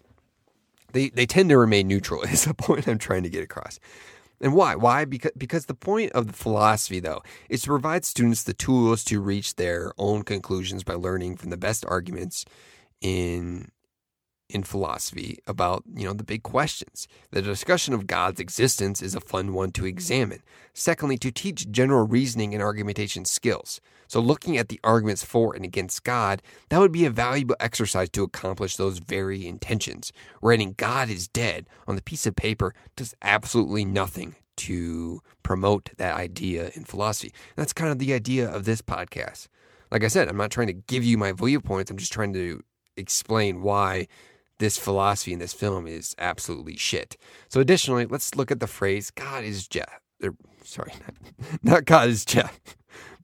they 0.93 1.11
they 1.11 1.27
tend 1.27 1.51
to 1.51 1.59
remain 1.59 1.89
neutral 1.89 2.23
is 2.33 2.47
the 2.47 2.55
point 2.55 2.89
i'm 2.89 2.97
trying 2.97 3.23
to 3.23 3.29
get 3.29 3.45
across 3.45 3.79
and 4.41 4.55
why? 4.55 4.75
Why? 4.75 5.05
Because 5.05 5.33
because 5.37 5.67
the 5.67 5.75
point 5.75 6.13
of 6.13 6.27
the 6.29 6.33
philosophy, 6.33 7.01
though, 7.01 7.23
is 7.49 7.63
to 7.63 7.69
provide 7.69 8.05
students 8.05 8.45
the 8.45 8.55
tools 8.55 9.05
to 9.05 9.21
reach 9.21 9.57
their 9.57 9.93
own 9.99 10.23
conclusions 10.23 10.85
by 10.85 10.95
learning 10.95 11.37
from 11.37 11.51
the 11.51 11.57
best 11.57 11.85
arguments 11.89 12.45
in 13.01 13.71
in 14.49 14.63
philosophy 14.63 15.39
about, 15.47 15.85
you 15.95 16.07
know, 16.07 16.13
the 16.13 16.25
big 16.25 16.43
questions. 16.43 17.07
The 17.31 17.43
discussion 17.43 17.93
of 17.93 18.07
God's 18.07 18.41
existence 18.41 19.03
is 19.03 19.15
a 19.15 19.21
fun 19.21 19.53
one 19.53 19.73
to 19.73 19.83
mm-hmm. 19.83 19.89
examine. 19.89 20.43
Secondly, 20.73 21.19
to 21.19 21.31
teach 21.31 21.71
general 21.71 22.07
reasoning 22.07 22.55
and 22.55 22.63
argumentation 22.63 23.25
skills. 23.25 23.81
So 24.07 24.21
looking 24.21 24.57
at 24.57 24.69
the 24.69 24.81
arguments 24.83 25.23
for 25.23 25.55
and 25.55 25.65
against 25.65 26.03
God, 26.03 26.41
that 26.71 26.79
would 26.79 26.93
be 26.93 27.05
a 27.05 27.11
valuable 27.11 27.57
exercise 27.61 28.09
to 28.11 28.23
accomplish 28.23 28.77
those 28.77 29.01
very 29.01 29.47
intentions. 29.47 30.13
Writing 30.41 30.75
God 30.79 31.11
is 31.11 31.29
dead 31.29 31.67
on 31.87 31.97
the 31.97 32.03
piece 32.03 32.27
of 32.27 32.35
paper 32.35 32.75
does 32.97 33.15
absolutely 33.21 33.85
nothing 33.85 34.37
to 34.57 35.21
promote 35.43 35.91
that 35.99 36.17
idea 36.17 36.71
in 36.75 36.85
philosophy. 36.85 37.33
That's 37.55 37.73
kind 37.73 37.93
of 37.93 37.99
the 37.99 38.15
idea 38.15 38.51
of 38.51 38.65
this 38.65 38.81
podcast. 38.81 39.49
Like 39.91 40.05
I 40.05 40.09
said, 40.09 40.29
I'm 40.29 40.37
not 40.37 40.51
trying 40.51 40.67
to 40.69 40.73
give 40.73 41.05
you 41.05 41.19
my 41.19 41.33
viewpoints. 41.33 41.91
I'm 41.91 41.97
just 41.97 42.13
trying 42.13 42.33
to 42.33 42.63
explain 42.97 43.63
why 43.63 44.09
this 44.59 44.79
philosophy 44.79 45.33
in 45.33 45.39
this 45.39 45.53
film 45.53 45.87
is 45.87 46.15
absolutely 46.19 46.77
shit. 46.77 47.17
So, 47.49 47.61
additionally, 47.61 48.07
let's 48.07 48.35
look 48.35 48.51
at 48.51 48.61
the 48.61 48.67
phrase 48.67 49.11
God 49.11 49.45
is 49.45 49.69
Jeff. 49.69 50.01
Er, 50.23 50.35
sorry, 50.65 50.93
not, 51.01 51.63
not 51.63 51.85
God 51.85 52.09
is 52.09 52.25
Jeff. 52.25 52.61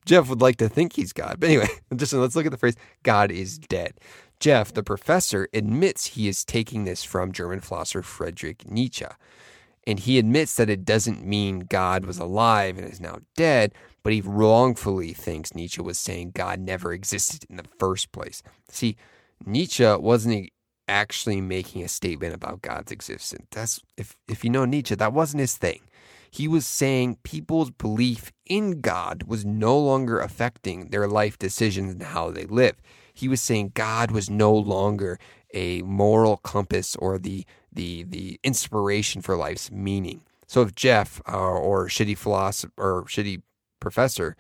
Jeff 0.05 0.29
would 0.29 0.43
like 0.43 0.57
to 0.57 0.69
think 0.69 0.95
he's 0.95 1.13
God. 1.13 1.37
But 1.41 1.49
anyway, 1.49 1.69
just 1.97 2.13
let's 2.13 2.37
look 2.37 2.47
at 2.47 2.53
the 2.53 2.59
phrase 2.59 2.77
God 3.03 3.31
is 3.31 3.59
dead. 3.59 3.95
Jeff, 4.41 4.75
the 4.75 4.83
professor, 4.83 5.49
admits 5.55 6.07
he 6.07 6.29
is 6.29 6.45
taking 6.45 6.85
this 6.85 7.05
from 7.05 7.33
German 7.33 7.61
philosopher 7.61 8.03
Friedrich 8.03 8.71
Nietzsche. 8.71 9.07
And 9.87 10.01
he 10.01 10.19
admits 10.19 10.57
that 10.57 10.71
it 10.71 10.85
doesn't 10.85 11.25
mean 11.25 11.61
God 11.61 12.05
was 12.05 12.19
alive 12.19 12.79
and 12.79 12.89
is 12.89 13.01
now 13.01 13.19
dead, 13.37 13.75
but 14.03 14.13
he 14.13 14.23
wrongfully 14.23 15.13
thinks 15.13 15.55
Nietzsche 15.55 15.83
was 15.83 15.99
saying 15.99 16.33
God 16.35 16.59
never 16.61 16.93
existed 16.93 17.45
in 17.49 17.57
the 17.57 17.67
first 17.79 18.11
place. 18.13 18.43
See, 18.69 18.97
Nietzsche 19.45 19.85
wasn't 19.97 20.51
actually 20.89 21.41
making 21.41 21.83
a 21.83 21.89
statement 21.89 22.35
about 22.35 22.63
God's 22.63 22.93
existence. 22.93 23.47
That's 23.51 23.81
if 23.97 24.17
if 24.29 24.45
you 24.45 24.51
know 24.51 24.65
Nietzsche, 24.65 24.95
that 24.95 25.13
wasn't 25.13 25.41
his 25.41 25.57
thing. 25.57 25.81
He 26.31 26.49
was 26.49 26.67
saying 26.67 27.19
people's 27.23 27.71
belief 27.71 28.33
in 28.45 28.81
God 28.81 29.23
was 29.23 29.45
no 29.45 29.79
longer 29.79 30.19
affecting 30.19 30.89
their 30.89 31.07
life 31.07 31.39
decisions 31.39 31.93
and 31.93 32.03
how 32.03 32.31
they 32.31 32.45
live. 32.47 32.75
He 33.15 33.29
was 33.29 33.41
saying 33.41 33.73
God 33.75 34.11
was 34.11 34.29
no 34.29 34.53
longer 34.53 35.21
a 35.53 35.83
moral 35.83 36.37
compass 36.39 36.97
or 36.97 37.19
the 37.19 37.47
the 37.73 38.03
the 38.03 38.41
inspiration 38.43 39.23
for 39.23 39.37
life's 39.37 39.71
meaning. 39.71 40.23
So 40.47 40.63
if 40.63 40.75
Jeff 40.75 41.23
uh, 41.29 41.37
or 41.37 41.87
shitty 41.89 42.19
philosopher 42.19 42.73
or 42.77 43.05
shitty 43.05 43.43
professor 43.81 44.37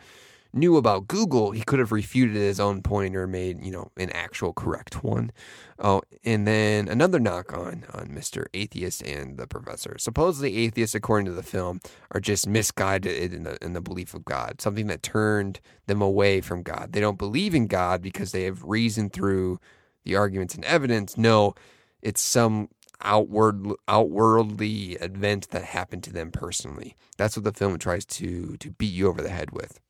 knew 0.55 0.77
about 0.77 1.09
Google, 1.09 1.51
he 1.51 1.63
could 1.63 1.79
have 1.79 1.93
refuted 1.93 2.37
his 2.37 2.61
own 2.61 2.83
point 2.83 3.17
or 3.17 3.27
made, 3.27 3.65
you 3.65 3.71
know, 3.71 3.91
an 3.97 4.11
actual 4.11 4.53
correct 4.53 5.03
one. 5.05 5.33
Oh, 5.79 6.03
and 6.25 6.47
then 6.47 6.89
another 6.89 7.19
knock 7.19 7.53
on 7.53 7.85
on 7.93 8.09
Mr. 8.09 8.47
Atheist 8.55 9.03
and 9.03 9.37
the 9.37 9.47
professor. 9.47 9.97
Supposedly 9.99 10.57
atheists, 10.57 10.95
according 10.95 11.27
to 11.27 11.33
the 11.33 11.43
film, 11.43 11.81
are 12.13 12.21
just 12.21 12.47
misguided 12.47 13.33
in 13.33 13.43
the 13.43 13.63
in 13.63 13.73
the 13.73 13.81
belief 13.81 14.15
of 14.15 14.25
God, 14.25 14.61
something 14.61 14.87
that 14.87 15.03
turned 15.03 15.61
them 15.87 16.01
away 16.01 16.41
from 16.41 16.63
God. 16.63 16.93
They 16.93 17.01
don't 17.01 17.19
believe 17.19 17.55
in 17.55 17.67
God 17.67 18.03
because 18.03 18.33
they 18.33 18.45
have 18.45 18.63
reasoned 18.63 19.13
through 19.13 19.59
the 20.05 20.17
arguments 20.17 20.55
and 20.55 20.65
evidence. 20.65 21.19
No, 21.19 21.55
it's 22.03 22.21
some 22.21 22.69
outward 23.03 23.67
outworldly 23.89 24.93
event 24.95 25.51
that 25.51 25.65
happened 25.65 26.05
to 26.05 26.13
them 26.13 26.31
personally. 26.31 26.97
That's 27.17 27.37
what 27.37 27.45
the 27.45 27.53
film 27.53 27.79
tries 27.79 28.05
to 28.07 28.57
to 28.59 28.71
beat 28.71 28.93
you 28.93 29.09
over 29.09 29.23
the 29.23 29.31
head 29.31 29.51
with. 29.51 29.81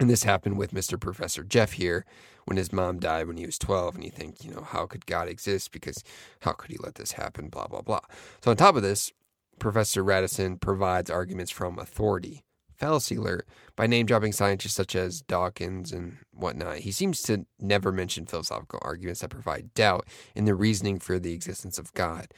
And 0.00 0.08
this 0.08 0.22
happened 0.22 0.58
with 0.58 0.72
Mr. 0.72 0.98
Professor 1.00 1.42
Jeff 1.42 1.72
here 1.72 2.04
when 2.44 2.56
his 2.56 2.72
mom 2.72 2.98
died 2.98 3.26
when 3.26 3.36
he 3.36 3.46
was 3.46 3.58
12. 3.58 3.96
And 3.96 4.04
you 4.04 4.10
think, 4.10 4.44
you 4.44 4.52
know, 4.52 4.62
how 4.62 4.86
could 4.86 5.06
God 5.06 5.28
exist? 5.28 5.72
Because 5.72 6.04
how 6.40 6.52
could 6.52 6.70
he 6.70 6.78
let 6.78 6.94
this 6.94 7.12
happen? 7.12 7.48
Blah, 7.48 7.66
blah, 7.66 7.82
blah. 7.82 8.00
So, 8.42 8.50
on 8.50 8.56
top 8.56 8.76
of 8.76 8.82
this, 8.82 9.12
Professor 9.58 10.04
Radisson 10.04 10.56
provides 10.58 11.10
arguments 11.10 11.50
from 11.50 11.78
authority. 11.78 12.44
Fallacy 12.76 13.16
alert 13.16 13.48
by 13.74 13.88
name 13.88 14.06
dropping 14.06 14.30
scientists 14.30 14.74
such 14.74 14.94
as 14.94 15.20
Dawkins 15.22 15.92
and 15.92 16.18
whatnot. 16.32 16.78
He 16.78 16.92
seems 16.92 17.22
to 17.22 17.44
never 17.58 17.90
mention 17.90 18.24
philosophical 18.24 18.78
arguments 18.82 19.20
that 19.20 19.30
provide 19.30 19.74
doubt 19.74 20.06
in 20.36 20.44
the 20.44 20.54
reasoning 20.54 21.00
for 21.00 21.18
the 21.18 21.32
existence 21.32 21.76
of 21.76 21.92
God. 21.94 22.28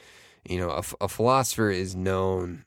You 0.43 0.57
know, 0.57 0.71
a, 0.71 0.83
a 0.99 1.07
philosopher 1.07 1.69
is 1.69 1.95
known 1.95 2.65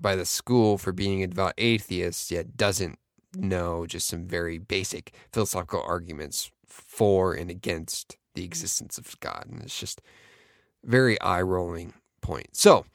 by 0.00 0.16
the 0.16 0.26
school 0.26 0.76
for 0.76 0.90
being 0.90 1.22
a 1.22 1.28
devout 1.28 1.54
atheist, 1.56 2.32
yet 2.32 2.56
doesn't 2.56 2.98
Mm-hmm. 3.36 3.48
know 3.48 3.86
just 3.86 4.08
some 4.08 4.24
very 4.26 4.58
basic 4.58 5.12
philosophical 5.32 5.82
arguments 5.86 6.50
for 6.66 7.34
and 7.34 7.50
against 7.50 8.16
the 8.34 8.42
mm-hmm. 8.42 8.46
existence 8.46 8.98
of 8.98 9.18
God. 9.20 9.46
And 9.50 9.62
it's 9.62 9.78
just 9.78 10.00
very 10.84 11.20
eye 11.20 11.42
rolling 11.42 11.92
point. 12.20 12.56
So, 12.56 12.86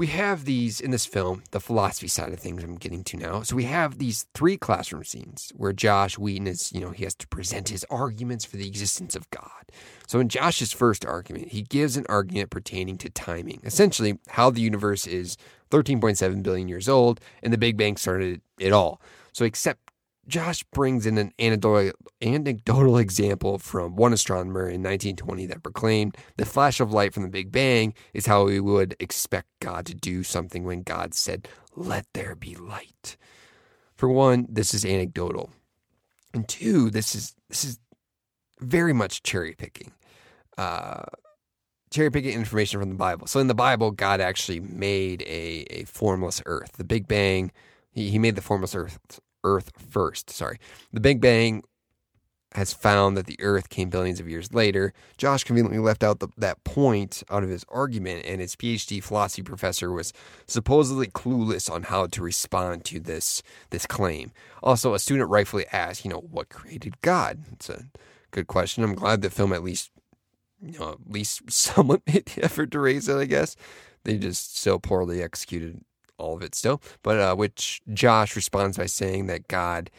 we 0.00 0.06
have 0.06 0.46
these 0.46 0.80
in 0.80 0.92
this 0.92 1.04
film, 1.04 1.42
the 1.50 1.60
philosophy 1.60 2.08
side 2.08 2.32
of 2.32 2.40
things 2.40 2.64
I'm 2.64 2.76
getting 2.76 3.04
to 3.04 3.18
now. 3.18 3.42
So 3.42 3.54
we 3.54 3.64
have 3.64 3.98
these 3.98 4.24
three 4.32 4.56
classroom 4.56 5.04
scenes 5.04 5.52
where 5.54 5.74
Josh 5.74 6.16
Wheaton 6.16 6.46
is, 6.46 6.72
you 6.72 6.80
know, 6.80 6.90
he 6.90 7.04
has 7.04 7.14
to 7.16 7.26
present 7.26 7.68
his 7.68 7.84
arguments 7.90 8.46
for 8.46 8.56
the 8.56 8.66
existence 8.66 9.14
of 9.14 9.28
God. 9.28 9.66
So 10.06 10.18
in 10.18 10.30
Josh's 10.30 10.72
first 10.72 11.04
argument, 11.04 11.48
he 11.48 11.60
gives 11.60 11.98
an 11.98 12.06
argument 12.08 12.48
pertaining 12.48 12.96
to 12.96 13.10
timing, 13.10 13.60
essentially 13.62 14.18
how 14.28 14.48
the 14.48 14.62
universe 14.62 15.06
is 15.06 15.36
13.7 15.70 16.42
billion 16.42 16.66
years 16.66 16.88
old 16.88 17.20
and 17.42 17.52
the 17.52 17.58
Big 17.58 17.76
Bang 17.76 17.98
started 17.98 18.40
it 18.58 18.72
all. 18.72 19.02
So, 19.32 19.44
except 19.44 19.90
Josh 20.30 20.62
brings 20.64 21.06
in 21.06 21.18
an 21.18 21.32
anecdotal 21.40 22.98
example 22.98 23.58
from 23.58 23.96
one 23.96 24.12
astronomer 24.12 24.62
in 24.62 24.82
1920 24.82 25.46
that 25.46 25.62
proclaimed 25.62 26.16
the 26.36 26.46
flash 26.46 26.80
of 26.80 26.92
light 26.92 27.12
from 27.12 27.24
the 27.24 27.28
Big 27.28 27.50
Bang 27.50 27.94
is 28.14 28.26
how 28.26 28.44
we 28.44 28.60
would 28.60 28.94
expect 29.00 29.48
God 29.60 29.86
to 29.86 29.94
do 29.94 30.22
something 30.22 30.64
when 30.64 30.82
God 30.82 31.14
said, 31.14 31.48
Let 31.74 32.06
there 32.14 32.36
be 32.36 32.54
light. 32.54 33.16
For 33.96 34.08
one, 34.08 34.46
this 34.48 34.72
is 34.72 34.84
anecdotal. 34.84 35.50
And 36.32 36.48
two, 36.48 36.90
this 36.90 37.14
is 37.14 37.34
this 37.48 37.64
is 37.64 37.78
very 38.60 38.92
much 38.92 39.22
cherry 39.22 39.54
picking. 39.54 39.92
Uh, 40.56 41.02
cherry 41.90 42.10
picking 42.10 42.34
information 42.34 42.78
from 42.78 42.90
the 42.90 42.94
Bible. 42.94 43.26
So 43.26 43.40
in 43.40 43.48
the 43.48 43.54
Bible, 43.54 43.90
God 43.90 44.20
actually 44.20 44.60
made 44.60 45.22
a, 45.22 45.66
a 45.70 45.84
formless 45.84 46.40
earth. 46.46 46.72
The 46.76 46.84
Big 46.84 47.08
Bang 47.08 47.50
he, 47.92 48.10
he 48.10 48.18
made 48.18 48.36
the 48.36 48.42
formless 48.42 48.74
earth, 48.74 49.20
earth 49.44 49.72
first. 49.76 50.30
Sorry. 50.30 50.58
The 50.92 51.00
Big 51.00 51.20
Bang 51.20 51.62
has 52.54 52.72
found 52.72 53.16
that 53.16 53.26
the 53.26 53.38
Earth 53.40 53.68
came 53.68 53.90
billions 53.90 54.18
of 54.18 54.28
years 54.28 54.52
later. 54.52 54.92
Josh 55.16 55.44
conveniently 55.44 55.78
left 55.78 56.02
out 56.02 56.18
the, 56.18 56.28
that 56.36 56.62
point 56.64 57.22
out 57.30 57.44
of 57.44 57.48
his 57.48 57.64
argument, 57.68 58.24
and 58.26 58.40
his 58.40 58.56
PhD 58.56 59.02
philosophy 59.02 59.42
professor 59.42 59.92
was 59.92 60.12
supposedly 60.46 61.06
clueless 61.06 61.70
on 61.70 61.84
how 61.84 62.06
to 62.08 62.22
respond 62.22 62.84
to 62.86 62.98
this 62.98 63.42
this 63.70 63.86
claim. 63.86 64.32
Also, 64.62 64.94
a 64.94 64.98
student 64.98 65.30
rightfully 65.30 65.66
asked, 65.72 66.04
you 66.04 66.10
know, 66.10 66.24
what 66.30 66.48
created 66.48 67.00
God? 67.02 67.44
It's 67.52 67.68
a 67.68 67.84
good 68.32 68.48
question. 68.48 68.82
I'm 68.82 68.94
glad 68.94 69.22
the 69.22 69.30
film 69.30 69.52
at 69.52 69.62
least, 69.62 69.90
you 70.60 70.78
know, 70.78 70.90
at 70.90 71.12
least 71.12 71.42
somewhat 71.50 72.02
made 72.06 72.26
the 72.26 72.44
effort 72.44 72.72
to 72.72 72.80
raise 72.80 73.08
it. 73.08 73.16
I 73.16 73.26
guess 73.26 73.54
they 74.02 74.18
just 74.18 74.58
so 74.58 74.78
poorly 74.78 75.22
executed 75.22 75.84
all 76.20 76.36
of 76.36 76.42
it 76.42 76.54
still, 76.54 76.80
but 77.02 77.18
uh, 77.18 77.34
which 77.34 77.80
Josh 77.92 78.36
responds 78.36 78.76
by 78.76 78.86
saying 78.86 79.26
that 79.26 79.48
God 79.48 79.90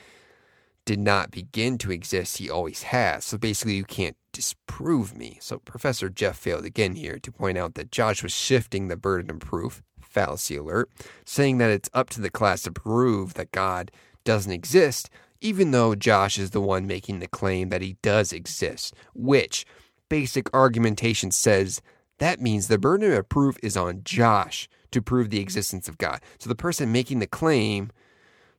did 0.85 0.99
not 0.99 1.31
begin 1.31 1.77
to 1.79 1.91
exist, 1.91 2.37
he 2.37 2.49
always 2.49 2.83
has. 2.83 3.25
So 3.25 3.37
basically, 3.37 3.75
you 3.75 3.83
can't 3.83 4.17
disprove 4.31 5.15
me. 5.15 5.37
So 5.41 5.59
Professor 5.59 6.09
Jeff 6.09 6.37
failed 6.37 6.65
again 6.65 6.95
here 6.95 7.19
to 7.19 7.31
point 7.31 7.57
out 7.57 7.75
that 7.75 7.91
Josh 7.91 8.23
was 8.23 8.33
shifting 8.33 8.87
the 8.87 8.95
burden 8.95 9.29
of 9.29 9.39
proof, 9.39 9.83
fallacy 10.01 10.57
alert, 10.57 10.89
saying 11.25 11.57
that 11.59 11.69
it's 11.69 11.89
up 11.93 12.09
to 12.11 12.21
the 12.21 12.29
class 12.29 12.63
to 12.63 12.71
prove 12.71 13.35
that 13.35 13.51
God 13.51 13.91
doesn't 14.23 14.51
exist, 14.51 15.09
even 15.39 15.71
though 15.71 15.95
Josh 15.95 16.37
is 16.37 16.51
the 16.51 16.61
one 16.61 16.87
making 16.87 17.19
the 17.19 17.27
claim 17.27 17.69
that 17.69 17.81
he 17.81 17.97
does 18.01 18.33
exist, 18.33 18.93
which 19.13 19.65
basic 20.09 20.53
argumentation 20.53 21.31
says 21.31 21.81
that 22.17 22.39
means 22.39 22.67
the 22.67 22.77
burden 22.77 23.11
of 23.13 23.29
proof 23.29 23.57
is 23.63 23.75
on 23.75 24.01
Josh 24.03 24.69
to 24.91 25.01
prove 25.01 25.29
the 25.29 25.39
existence 25.39 25.87
of 25.87 25.97
God. 25.97 26.21
So 26.39 26.49
the 26.49 26.55
person 26.55 26.91
making 26.91 27.19
the 27.19 27.27
claim, 27.27 27.91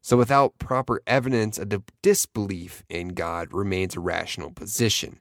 so 0.01 0.17
without 0.17 0.59
proper 0.59 1.01
evidence, 1.07 1.59
a 1.59 1.67
disbelief 2.03 2.83
in 2.89 3.09
God 3.09 3.49
remains 3.53 3.97
a 3.97 4.01
rational 4.01 4.51
position. 4.51 5.21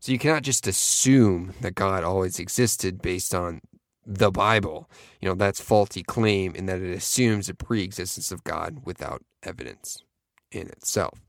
So 0.00 0.10
you 0.10 0.18
cannot 0.18 0.42
just 0.42 0.66
assume 0.66 1.54
that 1.60 1.74
God 1.74 2.02
always 2.02 2.38
existed 2.38 3.02
based 3.02 3.34
on 3.34 3.60
the 4.04 4.32
Bible. 4.32 4.90
You 5.20 5.28
know, 5.28 5.34
that's 5.34 5.60
faulty 5.60 6.02
claim 6.02 6.54
in 6.56 6.66
that 6.66 6.80
it 6.80 6.90
assumes 6.90 7.48
a 7.48 7.54
pre-existence 7.54 8.32
of 8.32 8.42
God 8.42 8.80
without 8.84 9.22
evidence 9.42 10.02
in 10.50 10.68
itself. 10.68 11.20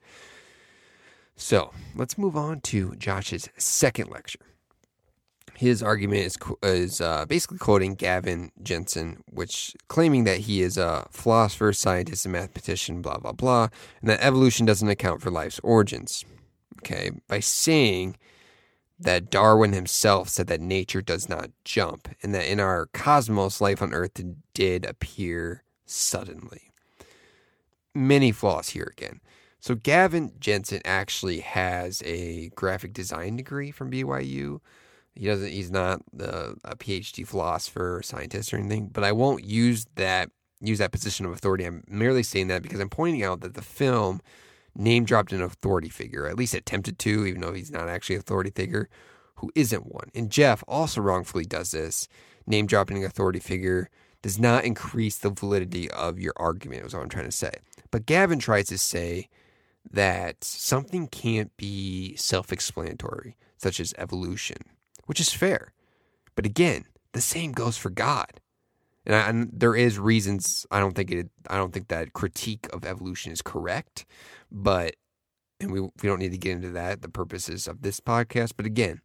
So 1.35 1.71
let's 1.95 2.17
move 2.17 2.35
on 2.35 2.61
to 2.61 2.95
Josh's 2.95 3.49
second 3.57 4.09
lecture. 4.09 4.39
His 5.55 5.83
argument 5.83 6.21
is 6.21 6.37
is 6.63 6.99
uh, 6.99 7.25
basically 7.25 7.59
quoting 7.59 7.95
Gavin 7.95 8.51
Jensen, 8.61 9.23
which 9.29 9.75
claiming 9.87 10.23
that 10.23 10.39
he 10.39 10.61
is 10.61 10.77
a 10.77 11.07
philosopher, 11.11 11.73
scientist, 11.73 12.25
and 12.25 12.33
mathematician, 12.33 13.01
blah 13.01 13.17
blah 13.17 13.33
blah, 13.33 13.69
and 14.01 14.09
that 14.09 14.23
evolution 14.23 14.65
doesn't 14.65 14.89
account 14.89 15.21
for 15.21 15.29
life's 15.29 15.59
origins. 15.59 16.25
Okay, 16.79 17.11
by 17.27 17.39
saying 17.39 18.17
that 18.99 19.29
Darwin 19.29 19.73
himself 19.73 20.29
said 20.29 20.47
that 20.47 20.61
nature 20.61 21.01
does 21.01 21.29
not 21.29 21.51
jump, 21.65 22.09
and 22.21 22.33
that 22.33 22.51
in 22.51 22.59
our 22.59 22.87
cosmos, 22.87 23.61
life 23.61 23.81
on 23.81 23.93
Earth 23.93 24.19
did 24.53 24.85
appear 24.85 25.63
suddenly. 25.85 26.71
Many 27.93 28.31
flaws 28.31 28.69
here 28.69 28.91
again. 28.97 29.21
So 29.59 29.75
Gavin 29.75 30.33
Jensen 30.39 30.81
actually 30.83 31.39
has 31.39 32.01
a 32.05 32.49
graphic 32.49 32.91
design 32.91 33.37
degree 33.37 33.71
from 33.71 33.91
BYU. 33.91 34.59
He 35.15 35.27
doesn't. 35.27 35.49
He's 35.49 35.71
not 35.71 36.01
uh, 36.19 36.53
a 36.63 36.75
PhD 36.75 37.27
philosopher 37.27 37.97
or 37.97 38.03
scientist 38.03 38.53
or 38.53 38.57
anything. 38.57 38.87
But 38.87 39.03
I 39.03 39.11
won't 39.11 39.43
use 39.45 39.85
that 39.95 40.29
use 40.61 40.79
that 40.79 40.91
position 40.91 41.25
of 41.25 41.31
authority. 41.33 41.65
I'm 41.65 41.83
merely 41.87 42.23
saying 42.23 42.47
that 42.47 42.63
because 42.63 42.79
I'm 42.79 42.89
pointing 42.89 43.23
out 43.23 43.41
that 43.41 43.53
the 43.53 43.61
film 43.61 44.21
name 44.75 45.05
dropped 45.05 45.31
an 45.33 45.41
authority 45.41 45.89
figure, 45.89 46.27
at 46.27 46.37
least 46.37 46.53
attempted 46.53 46.97
to, 46.99 47.25
even 47.25 47.41
though 47.41 47.53
he's 47.53 47.71
not 47.71 47.89
actually 47.89 48.15
an 48.15 48.21
authority 48.21 48.49
figure, 48.49 48.89
who 49.35 49.51
isn't 49.55 49.85
one. 49.93 50.09
And 50.15 50.31
Jeff 50.31 50.63
also 50.67 51.01
wrongfully 51.01 51.45
does 51.45 51.71
this. 51.71 52.07
Name 52.47 52.65
dropping 52.65 52.97
an 52.97 53.05
authority 53.05 53.39
figure 53.39 53.89
does 54.21 54.39
not 54.39 54.63
increase 54.63 55.17
the 55.17 55.29
validity 55.29 55.91
of 55.91 56.19
your 56.19 56.33
argument, 56.37 56.85
is 56.85 56.93
what 56.93 57.03
I'm 57.03 57.09
trying 57.09 57.25
to 57.25 57.31
say. 57.31 57.51
But 57.91 58.05
Gavin 58.05 58.39
tries 58.39 58.67
to 58.67 58.77
say 58.77 59.27
that 59.91 60.43
something 60.43 61.07
can't 61.07 61.55
be 61.57 62.15
self 62.15 62.51
explanatory, 62.51 63.35
such 63.57 63.79
as 63.79 63.93
evolution, 63.97 64.57
which 65.05 65.19
is 65.19 65.31
fair. 65.31 65.73
But 66.35 66.45
again, 66.45 66.85
the 67.13 67.21
same 67.21 67.51
goes 67.51 67.77
for 67.77 67.89
God. 67.89 68.39
And, 69.05 69.15
I, 69.15 69.29
and, 69.29 69.49
there 69.51 69.75
is 69.75 69.99
reasons 69.99 70.65
I 70.71 70.79
don't 70.79 70.95
think 70.95 71.11
it 71.11 71.29
I 71.49 71.57
don't 71.57 71.73
think 71.73 71.89
that 71.89 72.13
critique 72.13 72.67
of 72.71 72.85
evolution 72.85 73.31
is 73.31 73.41
correct, 73.41 74.05
but 74.49 74.95
and 75.59 75.71
we 75.71 75.81
we 75.81 75.89
don't 76.03 76.19
need 76.19 76.31
to 76.31 76.37
get 76.37 76.53
into 76.53 76.69
that 76.69 77.01
the 77.01 77.09
purposes 77.09 77.67
of 77.67 77.81
this 77.81 77.99
podcast, 77.99 78.53
but 78.55 78.65
again, 78.65 79.01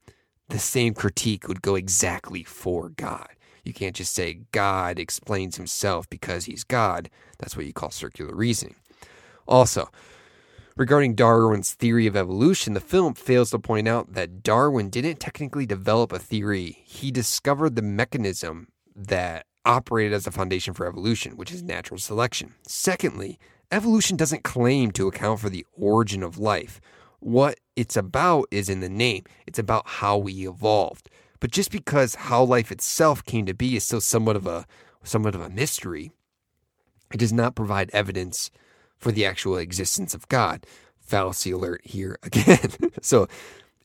the 0.48 0.58
same 0.58 0.94
critique 0.94 1.48
would 1.48 1.62
go 1.62 1.74
exactly 1.74 2.44
for 2.44 2.90
God. 2.90 3.28
You 3.64 3.74
can't 3.74 3.96
just 3.96 4.14
say 4.14 4.40
God 4.52 4.98
explains 4.98 5.56
himself 5.56 6.08
because 6.08 6.46
he's 6.46 6.64
God. 6.64 7.10
That's 7.38 7.56
what 7.56 7.66
you 7.66 7.72
call 7.72 7.90
circular 7.90 8.34
reasoning. 8.34 8.76
Also, 9.46 9.90
Regarding 10.78 11.16
Darwin's 11.16 11.75
theory 11.75 12.06
of 12.06 12.14
evolution, 12.14 12.75
the 12.75 12.80
film 12.80 13.14
fails 13.14 13.50
to 13.50 13.58
point 13.58 13.88
out 13.88 14.12
that 14.12 14.44
Darwin 14.44 14.90
didn't 14.90 15.18
technically 15.18 15.66
develop 15.66 16.12
a 16.12 16.20
theory. 16.20 16.78
He 16.85 17.11
discovered 17.11 17.75
the 17.75 17.82
mechanism 17.82 18.68
that 18.94 19.47
operated 19.64 20.12
as 20.12 20.28
a 20.28 20.30
foundation 20.30 20.75
for 20.75 20.87
evolution, 20.87 21.37
which 21.37 21.50
is 21.50 21.64
natural 21.64 21.99
selection. 21.99 22.54
Secondly, 22.62 23.40
evolution 23.73 24.16
doesn't 24.16 24.44
claim 24.44 24.92
to 24.92 25.08
account 25.08 25.40
for 25.40 25.50
the 25.50 25.66
origin 25.73 26.23
of 26.23 26.38
life. 26.38 26.80
What 27.18 27.58
it's 27.75 27.97
about 27.97 28.47
is 28.52 28.68
in 28.68 28.78
the 28.78 28.88
name. 28.88 29.25
It's 29.49 29.58
about 29.58 29.82
how 29.85 30.16
we 30.16 30.47
evolved. 30.47 31.11
But 31.40 31.50
just 31.50 31.73
because 31.73 32.14
how 32.14 32.44
life 32.44 32.70
itself 32.70 33.25
came 33.25 33.47
to 33.47 33.52
be 33.54 33.75
is 33.75 33.82
still 33.82 34.00
somewhat 34.00 34.37
of 34.37 34.47
a 34.47 34.64
somewhat 35.02 35.35
of 35.35 35.40
a 35.40 35.50
mystery, 35.50 36.12
it 37.12 37.18
does 37.18 37.32
not 37.32 37.56
provide 37.56 37.90
evidence 37.92 38.52
for 38.98 39.12
the 39.12 39.24
actual 39.24 39.56
existence 39.56 40.14
of 40.14 40.28
God. 40.28 40.66
Fallacy 41.00 41.50
alert 41.50 41.80
here 41.84 42.18
again. 42.22 42.70
so 43.00 43.28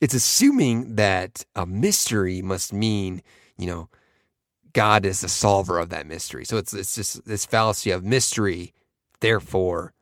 it's 0.00 0.14
assuming 0.14 0.96
that 0.96 1.44
a 1.54 1.64
mystery 1.64 2.42
must 2.42 2.72
mean, 2.72 3.22
you 3.56 3.66
know, 3.66 3.88
God 4.72 5.06
is 5.06 5.20
the 5.20 5.28
solver 5.28 5.78
of 5.78 5.88
that 5.90 6.06
mystery. 6.06 6.44
So 6.44 6.56
it's 6.56 6.74
it's 6.74 6.94
just 6.94 7.24
this 7.24 7.46
fallacy 7.46 7.90
of 7.90 8.04
mystery, 8.04 8.74
therefore 9.20 9.94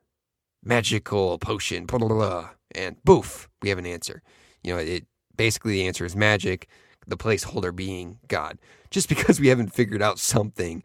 magical 0.65 1.39
potion, 1.39 1.87
blah, 1.87 1.99
blah, 1.99 2.09
blah, 2.09 2.51
and 2.75 2.97
boof, 3.05 3.49
we 3.61 3.69
have 3.69 3.79
an 3.79 3.87
answer. 3.87 4.23
You 4.63 4.73
know, 4.73 4.79
it 4.79 5.07
basically 5.37 5.73
the 5.73 5.87
answer 5.87 6.05
is 6.05 6.17
magic, 6.17 6.69
the 7.07 7.17
placeholder 7.17 7.75
being 7.75 8.19
God. 8.29 8.59
Just 8.91 9.09
because 9.09 9.41
we 9.41 9.49
haven't 9.49 9.75
figured 9.75 10.03
out 10.03 10.19
something, 10.19 10.83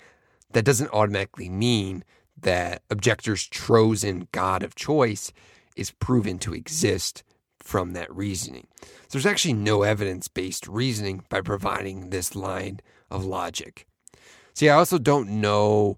that 0.51 0.65
doesn't 0.65 0.93
automatically 0.93 1.49
mean 1.49 2.03
that 2.41 2.83
objectors' 2.89 3.43
chosen 3.43 4.27
God 4.31 4.63
of 4.63 4.75
choice 4.75 5.31
is 5.75 5.91
proven 5.91 6.39
to 6.39 6.53
exist 6.53 7.23
from 7.59 7.93
that 7.93 8.13
reasoning. 8.15 8.67
So 8.81 8.89
there's 9.11 9.25
actually 9.25 9.53
no 9.53 9.83
evidence 9.83 10.27
based 10.27 10.67
reasoning 10.67 11.23
by 11.29 11.41
providing 11.41 12.09
this 12.09 12.35
line 12.35 12.79
of 13.11 13.25
logic. 13.25 13.87
See, 14.53 14.69
I 14.69 14.75
also 14.75 14.97
don't 14.97 15.29
know 15.41 15.97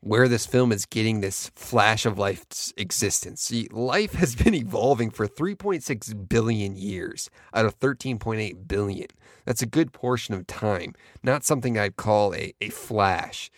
where 0.00 0.28
this 0.28 0.44
film 0.44 0.70
is 0.70 0.84
getting 0.84 1.20
this 1.20 1.50
flash 1.54 2.04
of 2.04 2.18
life's 2.18 2.74
existence. 2.76 3.40
See, 3.40 3.68
life 3.70 4.12
has 4.12 4.34
been 4.34 4.54
evolving 4.54 5.10
for 5.10 5.26
3.6 5.26 6.28
billion 6.28 6.76
years 6.76 7.30
out 7.54 7.64
of 7.64 7.80
13.8 7.80 8.68
billion. 8.68 9.06
That's 9.46 9.62
a 9.62 9.66
good 9.66 9.92
portion 9.92 10.34
of 10.34 10.46
time, 10.46 10.94
not 11.22 11.44
something 11.44 11.78
I'd 11.78 11.96
call 11.96 12.34
a, 12.34 12.52
a 12.60 12.68
flash. 12.68 13.50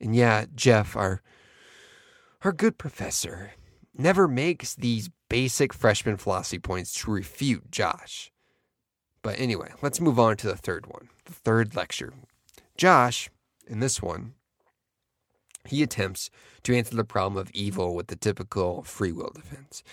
And 0.00 0.16
yeah, 0.16 0.46
Jeff, 0.54 0.96
our 0.96 1.20
our 2.44 2.52
good 2.52 2.78
professor 2.78 3.52
never 3.96 4.26
makes 4.26 4.74
these 4.74 5.10
basic 5.28 5.72
freshman 5.72 6.16
philosophy 6.16 6.58
points 6.58 6.92
to 6.94 7.10
refute 7.10 7.70
Josh. 7.70 8.30
But 9.22 9.38
anyway, 9.38 9.72
let's 9.82 10.00
move 10.00 10.18
on 10.18 10.36
to 10.38 10.48
the 10.48 10.56
third 10.56 10.86
one, 10.86 11.08
the 11.24 11.32
third 11.32 11.76
lecture. 11.76 12.12
Josh, 12.76 13.30
in 13.66 13.80
this 13.80 14.02
one, 14.02 14.34
he 15.64 15.82
attempts 15.82 16.30
to 16.64 16.76
answer 16.76 16.96
the 16.96 17.04
problem 17.04 17.40
of 17.40 17.50
evil 17.52 17.94
with 17.94 18.08
the 18.08 18.16
typical 18.16 18.82
free 18.82 19.12
will 19.12 19.30
defense. 19.32 19.84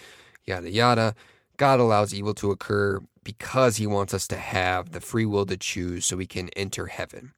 Yada 0.46 0.72
yada. 0.72 1.16
God 1.58 1.80
allows 1.80 2.14
evil 2.14 2.34
to 2.36 2.52
occur 2.52 3.02
because 3.24 3.78
he 3.78 3.86
wants 3.86 4.14
us 4.14 4.28
to 4.30 4.38
have 4.38 4.92
the 4.92 5.02
free 5.02 5.26
will 5.26 5.46
to 5.46 5.58
choose 5.58 6.06
so 6.06 6.18
we 6.18 6.26
can 6.26 6.50
enter 6.56 6.88
heaven. 6.88 7.34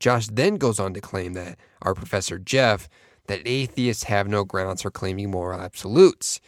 Josh 0.00 0.26
then 0.28 0.56
goes 0.56 0.80
on 0.80 0.94
to 0.94 1.00
claim 1.00 1.34
that 1.34 1.58
our 1.82 1.94
professor 1.94 2.38
Jeff 2.38 2.88
that 3.28 3.42
atheists 3.46 4.04
have 4.04 4.28
no 4.28 4.44
grounds 4.44 4.82
for 4.82 4.90
claiming 4.90 5.30
moral 5.30 5.60
absolutes. 5.60 6.40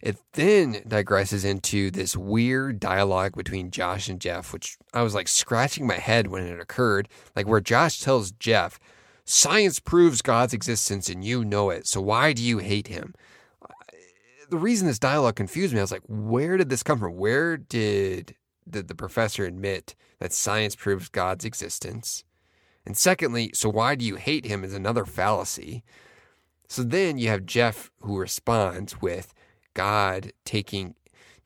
It 0.00 0.16
then 0.32 0.82
digresses 0.86 1.44
into 1.44 1.90
this 1.90 2.16
weird 2.16 2.80
dialogue 2.80 3.36
between 3.36 3.70
Josh 3.70 4.08
and 4.08 4.20
Jeff, 4.20 4.52
which 4.52 4.76
I 4.92 5.02
was 5.02 5.14
like 5.14 5.28
scratching 5.28 5.86
my 5.86 5.94
head 5.94 6.28
when 6.28 6.44
it 6.44 6.60
occurred. 6.60 7.08
Like 7.34 7.46
where 7.46 7.60
Josh 7.60 8.00
tells 8.00 8.30
Jeff, 8.32 8.78
Science 9.28 9.80
proves 9.80 10.22
God's 10.22 10.54
existence 10.54 11.08
and 11.08 11.24
you 11.24 11.44
know 11.44 11.70
it, 11.70 11.88
so 11.88 12.00
why 12.00 12.32
do 12.32 12.40
you 12.40 12.58
hate 12.58 12.86
him? 12.86 13.12
Uh, 13.60 13.74
the 14.48 14.56
reason 14.56 14.86
this 14.86 15.00
dialogue 15.00 15.34
confused 15.34 15.74
me, 15.74 15.80
I 15.80 15.82
was 15.82 15.90
like, 15.90 16.04
where 16.06 16.56
did 16.56 16.68
this 16.68 16.84
come 16.84 17.00
from? 17.00 17.16
Where 17.16 17.56
did, 17.56 18.36
did 18.70 18.86
the 18.86 18.94
professor 18.94 19.44
admit 19.44 19.96
that 20.20 20.32
science 20.32 20.76
proves 20.76 21.08
God's 21.08 21.44
existence? 21.44 22.22
And 22.86 22.96
secondly, 22.96 23.50
so 23.52 23.68
why 23.68 23.96
do 23.96 24.04
you 24.04 24.14
hate 24.14 24.46
him 24.46 24.62
is 24.62 24.72
another 24.72 25.04
fallacy. 25.04 25.82
So 26.68 26.82
then 26.82 27.18
you 27.18 27.28
have 27.28 27.44
Jeff 27.44 27.90
who 28.00 28.16
responds 28.16 29.00
with 29.02 29.34
God 29.74 30.32
taking 30.44 30.94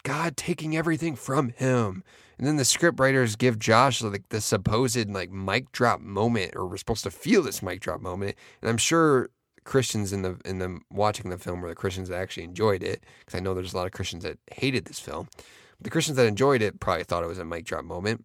God 0.03 0.37
taking 0.37 0.76
everything 0.76 1.14
from 1.14 1.50
him. 1.50 2.05
And 2.38 2.46
then 2.46 2.57
the 2.57 2.64
script 2.64 2.98
writers 2.98 3.37
give 3.37 3.59
Josh 3.59 4.00
like 4.00 4.31
the 4.31 4.40
supposed 4.40 5.11
like 5.11 5.31
mic 5.31 5.72
drop 5.72 6.00
moment, 6.00 6.53
or 6.57 6.66
we're 6.66 6.79
supposed 6.79 7.05
to 7.05 7.11
feel 7.11 7.42
this 7.42 7.62
mic 7.62 7.81
drop 7.81 8.00
moment. 8.00 8.37
And 8.62 8.70
I'm 8.70 8.79
sure 8.79 9.29
Christians 9.64 10.12
in 10.12 10.22
the 10.22 10.38
in 10.46 10.59
the 10.59 10.81
watching 10.90 11.31
the 11.31 11.37
film 11.37 11.61
were 11.61 11.68
the 11.68 11.74
Christians 11.74 12.09
that 12.09 12.16
actually 12.16 12.44
enjoyed 12.44 12.83
it, 12.83 13.05
because 13.18 13.37
I 13.38 13.42
know 13.42 13.53
there's 13.53 13.74
a 13.74 13.76
lot 13.76 13.87
of 13.87 13.92
Christians 13.92 14.24
that 14.24 14.38
hated 14.53 14.87
this 14.87 14.98
film. 14.98 15.29
But 15.37 15.85
the 15.85 15.90
Christians 15.90 16.16
that 16.16 16.26
enjoyed 16.26 16.62
it 16.62 16.81
probably 16.81 17.05
thought 17.05 17.24
it 17.24 17.29
was 17.29 17.38
a 17.38 17.44
mic 17.44 17.66
drop 17.66 17.85
moment. 17.85 18.24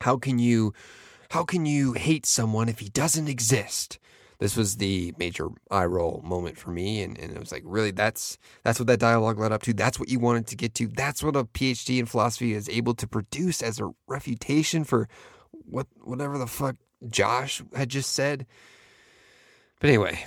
How 0.00 0.18
can 0.18 0.38
you 0.38 0.74
how 1.34 1.42
can 1.42 1.66
you 1.66 1.94
hate 1.94 2.24
someone 2.24 2.68
if 2.68 2.78
he 2.78 2.88
doesn't 2.88 3.26
exist? 3.26 3.98
This 4.38 4.56
was 4.56 4.76
the 4.76 5.12
major 5.18 5.48
eye 5.68 5.84
roll 5.84 6.22
moment 6.24 6.56
for 6.56 6.70
me, 6.70 7.02
and, 7.02 7.18
and 7.18 7.32
it 7.32 7.40
was 7.40 7.50
like, 7.50 7.64
really, 7.66 7.90
that's 7.90 8.38
that's 8.62 8.78
what 8.78 8.86
that 8.86 9.00
dialogue 9.00 9.40
led 9.40 9.50
up 9.50 9.62
to. 9.62 9.74
That's 9.74 9.98
what 9.98 10.08
you 10.08 10.20
wanted 10.20 10.46
to 10.46 10.54
get 10.54 10.74
to. 10.74 10.86
That's 10.86 11.24
what 11.24 11.34
a 11.34 11.42
PhD 11.42 11.98
in 11.98 12.06
philosophy 12.06 12.52
is 12.52 12.68
able 12.68 12.94
to 12.94 13.08
produce 13.08 13.62
as 13.62 13.80
a 13.80 13.90
refutation 14.06 14.84
for 14.84 15.08
what 15.50 15.88
whatever 16.04 16.38
the 16.38 16.46
fuck 16.46 16.76
Josh 17.10 17.64
had 17.74 17.88
just 17.88 18.12
said. 18.12 18.46
But 19.80 19.88
anyway, 19.88 20.24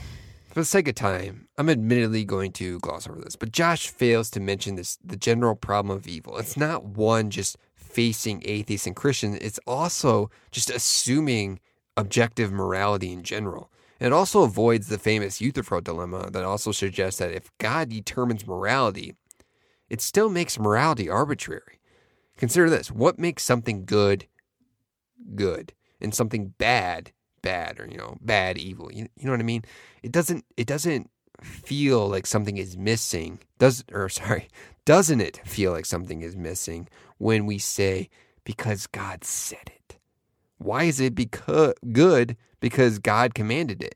for 0.50 0.60
the 0.60 0.66
sake 0.66 0.90
of 0.90 0.96
time, 0.96 1.48
I'm 1.58 1.70
admittedly 1.70 2.26
going 2.26 2.52
to 2.54 2.80
gloss 2.80 3.08
over 3.08 3.22
this. 3.22 3.38
But 3.38 3.54
Josh 3.54 3.88
fails 3.88 4.30
to 4.32 4.42
mention 4.42 4.76
this 4.76 4.98
the 5.02 5.16
general 5.16 5.56
problem 5.56 5.96
of 5.96 6.06
evil. 6.06 6.38
It's 6.38 6.58
not 6.58 6.84
one 6.84 7.30
just 7.30 7.58
facing 7.98 8.44
atheists 8.46 8.86
and 8.86 8.96
Christians, 8.96 9.40
it's 9.42 9.60
also 9.66 10.30
just 10.52 10.70
assuming 10.70 11.60
objective 11.98 12.52
morality 12.52 13.12
in 13.12 13.24
general. 13.24 13.72
And 14.00 14.06
it 14.06 14.14
also 14.14 14.44
avoids 14.44 14.88
the 14.88 15.00
famous 15.00 15.42
Euthyphro 15.42 15.82
dilemma 15.82 16.30
that 16.30 16.44
also 16.44 16.72
suggests 16.72 17.18
that 17.18 17.32
if 17.32 17.50
God 17.58 17.90
determines 17.90 18.46
morality, 18.46 19.16
it 19.90 20.00
still 20.00 20.30
makes 20.30 20.60
morality 20.60 21.10
arbitrary. 21.10 21.80
Consider 22.38 22.70
this 22.70 22.92
what 22.92 23.18
makes 23.18 23.42
something 23.42 23.84
good 23.84 24.28
good 25.34 25.74
and 26.00 26.14
something 26.14 26.54
bad 26.60 27.12
bad 27.42 27.80
or 27.80 27.88
you 27.88 27.98
know 27.98 28.16
bad 28.22 28.60
evil 28.60 28.92
you, 28.94 29.08
you 29.18 29.26
know 29.26 29.32
what 29.32 29.40
i 29.40 29.44
mean 29.44 29.64
it 30.04 30.12
doesn't 30.12 30.46
it 30.56 30.68
doesn't 30.68 31.10
feel 31.42 32.08
like 32.08 32.26
something 32.26 32.58
is 32.58 32.78
missing 32.78 33.40
does 33.58 33.84
or 33.92 34.08
sorry 34.22 34.48
doesn't 34.86 35.20
it 35.22 35.42
feel 35.46 35.72
like 35.72 35.86
something 35.86 36.22
is 36.22 36.36
missing 36.36 36.88
when 37.18 37.46
we 37.46 37.58
say 37.58 38.10
because 38.44 38.88
god 38.88 39.24
said 39.24 39.68
it. 39.68 39.98
Why 40.58 40.84
is 40.84 41.00
it 41.00 41.16
because 41.16 41.74
good 41.92 42.36
because 42.60 43.00
god 43.00 43.34
commanded 43.34 43.84
it? 43.84 43.96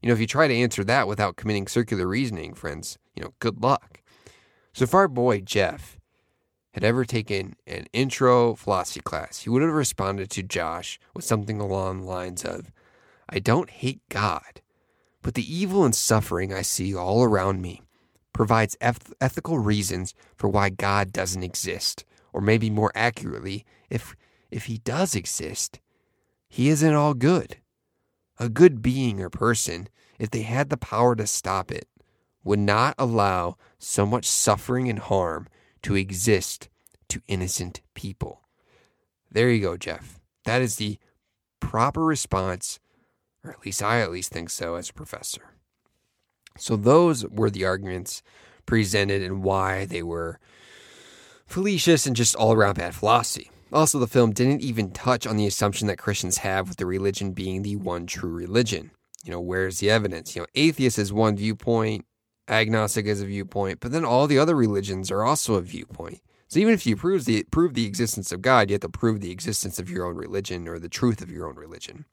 You 0.00 0.08
know 0.08 0.14
if 0.14 0.20
you 0.20 0.26
try 0.26 0.48
to 0.48 0.54
answer 0.54 0.84
that 0.84 1.08
without 1.08 1.36
committing 1.36 1.66
circular 1.66 2.06
reasoning 2.06 2.54
friends 2.54 2.98
you 3.14 3.22
know 3.22 3.34
good 3.38 3.62
luck. 3.62 4.00
So 4.72 4.84
if 4.84 4.94
our 4.94 5.08
boy 5.08 5.40
jeff 5.40 5.98
had 6.74 6.82
ever 6.82 7.04
taken 7.04 7.54
an 7.68 7.86
intro 7.92 8.56
philosophy 8.56 9.00
class, 9.00 9.42
he 9.42 9.50
would 9.50 9.62
have 9.62 9.70
responded 9.70 10.28
to 10.28 10.42
Josh 10.42 10.98
with 11.14 11.24
something 11.24 11.60
along 11.60 12.00
the 12.00 12.06
lines 12.06 12.44
of, 12.44 12.72
I 13.28 13.38
don't 13.38 13.70
hate 13.70 14.00
God, 14.08 14.60
but 15.22 15.34
the 15.34 15.56
evil 15.56 15.84
and 15.84 15.94
suffering 15.94 16.52
I 16.52 16.62
see 16.62 16.92
all 16.92 17.22
around 17.22 17.62
me 17.62 17.82
provides 18.32 18.76
eth- 18.80 19.12
ethical 19.20 19.60
reasons 19.60 20.14
for 20.36 20.48
why 20.48 20.68
God 20.68 21.12
doesn't 21.12 21.44
exist. 21.44 22.04
Or 22.34 22.40
maybe 22.40 22.68
more 22.68 22.90
accurately, 22.96 23.64
if, 23.88 24.16
if 24.50 24.64
he 24.64 24.78
does 24.78 25.14
exist, 25.14 25.78
he 26.48 26.68
isn't 26.68 26.94
all 26.94 27.14
good. 27.14 27.58
A 28.40 28.48
good 28.48 28.82
being 28.82 29.20
or 29.20 29.30
person, 29.30 29.88
if 30.18 30.30
they 30.30 30.42
had 30.42 30.68
the 30.68 30.76
power 30.76 31.14
to 31.14 31.28
stop 31.28 31.70
it, 31.70 31.88
would 32.42 32.58
not 32.58 32.96
allow 32.98 33.56
so 33.78 34.04
much 34.04 34.26
suffering 34.26 34.88
and 34.88 34.98
harm 34.98 35.46
to 35.82 35.94
exist 35.94 36.68
to 37.08 37.22
innocent 37.28 37.82
people. 37.94 38.42
There 39.30 39.48
you 39.48 39.62
go, 39.62 39.76
Jeff. 39.76 40.18
That 40.44 40.60
is 40.60 40.74
the 40.74 40.98
proper 41.60 42.04
response, 42.04 42.80
or 43.44 43.52
at 43.52 43.64
least 43.64 43.80
I 43.80 44.00
at 44.00 44.10
least 44.10 44.32
think 44.32 44.50
so 44.50 44.74
as 44.74 44.90
a 44.90 44.94
professor. 44.94 45.54
So 46.58 46.74
those 46.74 47.24
were 47.26 47.50
the 47.50 47.64
arguments 47.64 48.22
presented 48.66 49.22
and 49.22 49.44
why 49.44 49.84
they 49.84 50.02
were 50.02 50.40
fallacious 51.54 52.04
and 52.04 52.16
just 52.16 52.34
all 52.34 52.52
around 52.52 52.74
bad 52.74 52.96
philosophy. 52.96 53.48
Also, 53.72 54.00
the 54.00 54.08
film 54.08 54.32
didn't 54.32 54.60
even 54.60 54.90
touch 54.90 55.24
on 55.24 55.36
the 55.36 55.46
assumption 55.46 55.86
that 55.86 55.98
Christians 55.98 56.38
have 56.38 56.68
with 56.68 56.78
the 56.78 56.86
religion 56.86 57.30
being 57.30 57.62
the 57.62 57.76
one 57.76 58.06
true 58.06 58.32
religion. 58.32 58.90
You 59.24 59.30
know, 59.30 59.40
where's 59.40 59.78
the 59.78 59.88
evidence? 59.88 60.34
You 60.34 60.42
know, 60.42 60.46
atheist 60.56 60.98
is 60.98 61.12
one 61.12 61.36
viewpoint, 61.36 62.06
agnostic 62.48 63.06
is 63.06 63.22
a 63.22 63.26
viewpoint, 63.26 63.78
but 63.78 63.92
then 63.92 64.04
all 64.04 64.26
the 64.26 64.38
other 64.38 64.56
religions 64.56 65.12
are 65.12 65.22
also 65.22 65.54
a 65.54 65.62
viewpoint. 65.62 66.20
So 66.48 66.58
even 66.58 66.74
if 66.74 66.86
you 66.86 66.96
prove 66.96 67.24
the 67.24 67.44
prove 67.52 67.74
the 67.74 67.86
existence 67.86 68.32
of 68.32 68.42
God, 68.42 68.68
you 68.68 68.74
have 68.74 68.80
to 68.80 68.88
prove 68.88 69.20
the 69.20 69.30
existence 69.30 69.78
of 69.78 69.88
your 69.88 70.06
own 70.06 70.16
religion 70.16 70.66
or 70.66 70.80
the 70.80 70.88
truth 70.88 71.22
of 71.22 71.30
your 71.30 71.46
own 71.48 71.54
religion. 71.54 72.04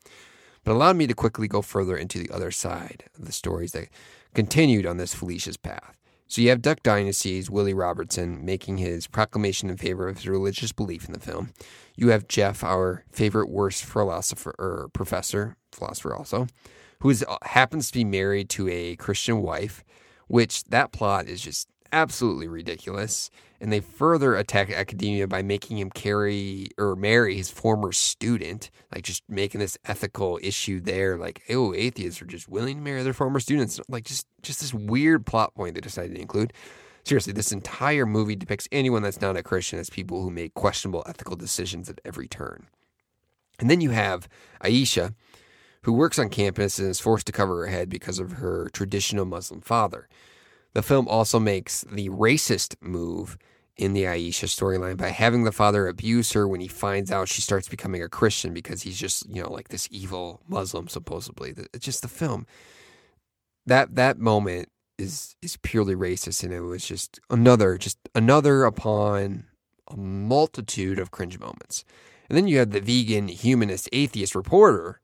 But 0.64 0.74
allowed 0.74 0.98
me 0.98 1.08
to 1.08 1.16
quickly 1.16 1.48
go 1.48 1.64
further 1.64 1.98
into 1.98 2.20
the 2.20 2.30
other 2.30 2.52
side 2.52 3.06
of 3.18 3.26
the 3.26 3.32
stories 3.32 3.72
that 3.72 3.90
continued 4.36 4.86
on 4.86 4.98
this 4.98 5.16
fallacious 5.16 5.58
path. 5.58 5.98
So 6.32 6.42
you 6.42 6.48
have 6.48 6.62
Duck 6.62 6.82
Dynasty's 6.82 7.50
Willie 7.50 7.74
Robertson 7.74 8.46
making 8.46 8.78
his 8.78 9.06
proclamation 9.06 9.70
in 9.70 9.76
favor 9.76 10.08
of 10.08 10.16
his 10.16 10.30
religious 10.30 10.72
belief 10.72 11.06
in 11.06 11.12
the 11.12 11.20
film. 11.20 11.52
You 11.98 12.08
have 12.08 12.30
Jeff, 12.30 12.64
our 12.64 13.04
favorite 13.12 13.50
worst 13.50 13.84
philosopher 13.84 14.56
or 14.58 14.90
professor, 14.94 15.58
philosopher 15.74 16.16
also, 16.16 16.48
who 17.02 17.10
is, 17.10 17.26
uh, 17.28 17.36
happens 17.44 17.92
to 17.92 17.98
be 17.98 18.06
married 18.06 18.50
to 18.52 18.70
a 18.70 18.96
Christian 18.96 19.42
wife, 19.42 19.84
which 20.28 20.64
that 20.70 20.94
plot 20.94 21.28
is 21.28 21.42
just 21.42 21.68
absolutely 21.92 22.48
ridiculous. 22.48 23.30
And 23.60 23.72
they 23.72 23.80
further 23.80 24.36
attack 24.36 24.72
academia 24.72 25.28
by 25.28 25.44
making 25.44 25.78
him 25.78 25.92
carry 25.92 26.70
or 26.78 26.96
marry 26.96 27.38
his 27.38 27.52
former 27.52 27.92
student, 27.92 28.72
like 28.94 29.04
just 29.04 29.24
making 29.30 29.60
this 29.60 29.78
ethical 29.86 30.40
issue 30.42 30.80
there. 30.80 31.18
Like, 31.18 31.44
oh, 31.50 31.74
atheists 31.74 32.22
are 32.22 32.26
just 32.26 32.50
willing 32.50 32.78
to 32.78 32.82
marry 32.84 33.04
their 33.04 33.14
former 33.14 33.40
students. 33.40 33.80
Like, 33.88 34.06
just 34.06 34.26
just 34.42 34.62
this 34.62 34.74
weird 34.74 35.26
plot 35.26 35.54
point 35.54 35.76
they 35.76 35.82
decided 35.82 36.16
to 36.16 36.22
include. 36.22 36.54
Seriously, 37.04 37.34
this 37.34 37.52
entire 37.52 38.06
movie 38.06 38.36
depicts 38.36 38.68
anyone 38.72 39.02
that's 39.02 39.22
not 39.22 39.38
a 39.38 39.44
Christian 39.44 39.80
as 39.80 39.90
people 39.90 40.22
who 40.22 40.30
make 40.30 40.54
questionable 40.54 41.04
ethical 41.08 41.36
decisions 41.36 41.90
at 41.90 42.02
every 42.06 42.28
turn. 42.28 42.68
And 43.60 43.70
then 43.70 43.82
you 43.82 43.92
have 43.92 44.28
Aisha, 44.64 45.14
who 45.84 45.94
works 45.94 46.20
on 46.20 46.30
campus 46.30 46.78
and 46.80 46.90
is 46.90 47.00
forced 47.00 47.26
to 47.28 47.32
cover 47.32 47.62
her 47.62 47.68
head 47.68 47.90
because 47.90 48.20
of 48.20 48.34
her 48.34 48.70
traditional 48.74 49.26
Muslim 49.26 49.62
father. 49.62 50.08
The 50.74 50.82
film 50.82 51.08
also 51.08 51.40
makes 51.40 51.82
the 51.82 52.10
racist 52.10 52.76
move 52.82 53.38
in 53.78 53.94
the 53.94 54.04
Aisha 54.04 54.46
storyline 54.46 54.98
by 54.98 55.10
having 55.10 55.44
the 55.44 55.52
father 55.52 55.88
abuse 55.88 56.34
her 56.34 56.48
when 56.48 56.62
he 56.62 56.68
finds 56.68 57.12
out 57.12 57.28
she 57.28 57.42
starts 57.42 57.68
becoming 57.68 58.04
a 58.04 58.10
Christian 58.10 58.54
because 58.54 58.84
he's 58.84 58.98
just, 58.98 59.28
you 59.28 59.42
know, 59.42 59.52
like 59.52 59.70
this 59.70 59.88
evil 59.92 60.42
Muslim 60.48 60.88
supposedly. 60.88 61.54
It's 61.74 61.86
just 61.86 62.04
the 62.04 62.08
film. 62.08 62.46
That 63.66 63.96
that 63.96 64.18
moment 64.18 64.70
is 64.98 65.36
is 65.42 65.58
purely 65.58 65.96
racist 65.96 66.44
and 66.44 66.54
it 66.54 66.62
was 66.62 66.86
just 66.86 67.20
another 67.30 67.78
just 67.78 67.98
another 68.14 68.66
upon 68.66 69.46
a 69.88 69.98
multitude 69.98 71.00
of 71.00 71.12
cringe 71.12 71.40
moments. 71.40 71.84
And 72.30 72.38
then 72.38 72.48
you 72.48 72.60
have 72.60 72.72
the 72.72 72.80
vegan, 72.80 73.28
humanist, 73.28 73.90
atheist 73.92 74.36
reporter 74.36 75.01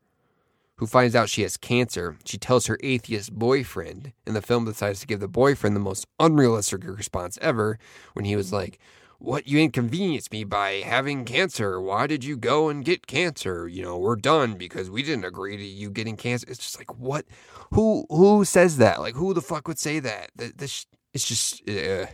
who 0.77 0.87
finds 0.87 1.15
out 1.15 1.29
she 1.29 1.41
has 1.41 1.57
cancer. 1.57 2.17
She 2.25 2.37
tells 2.37 2.67
her 2.67 2.79
atheist 2.81 3.33
boyfriend, 3.33 4.13
and 4.25 4.35
the 4.35 4.41
film 4.41 4.65
decides 4.65 4.99
to 5.01 5.07
give 5.07 5.19
the 5.19 5.27
boyfriend 5.27 5.75
the 5.75 5.81
most 5.81 6.05
unrealistic 6.19 6.85
response 6.85 7.37
ever 7.41 7.79
when 8.13 8.25
he 8.25 8.35
was 8.35 8.53
like, 8.53 8.79
What 9.19 9.47
you 9.47 9.59
inconvenienced 9.59 10.31
me 10.31 10.43
by 10.43 10.83
having 10.85 11.25
cancer. 11.25 11.81
Why 11.81 12.05
did 12.05 12.23
you 12.23 12.37
go 12.37 12.69
and 12.69 12.85
get 12.85 13.07
cancer? 13.07 13.67
You 13.67 13.83
know, 13.83 13.97
we're 13.97 14.15
done 14.15 14.55
because 14.55 14.89
we 14.89 15.01
didn't 15.01 15.25
agree 15.25 15.57
to 15.57 15.63
you 15.63 15.89
getting 15.89 16.15
cancer. 16.15 16.45
It's 16.49 16.59
just 16.59 16.77
like, 16.77 16.97
what? 16.99 17.25
Who 17.73 18.05
who 18.09 18.45
says 18.45 18.77
that? 18.77 18.99
Like, 18.99 19.15
who 19.15 19.33
the 19.33 19.41
fuck 19.41 19.67
would 19.67 19.79
say 19.79 19.99
that? 19.99 20.29
This, 20.35 20.85
it's 21.13 21.27
just 21.27 21.67
uh, 21.67 22.05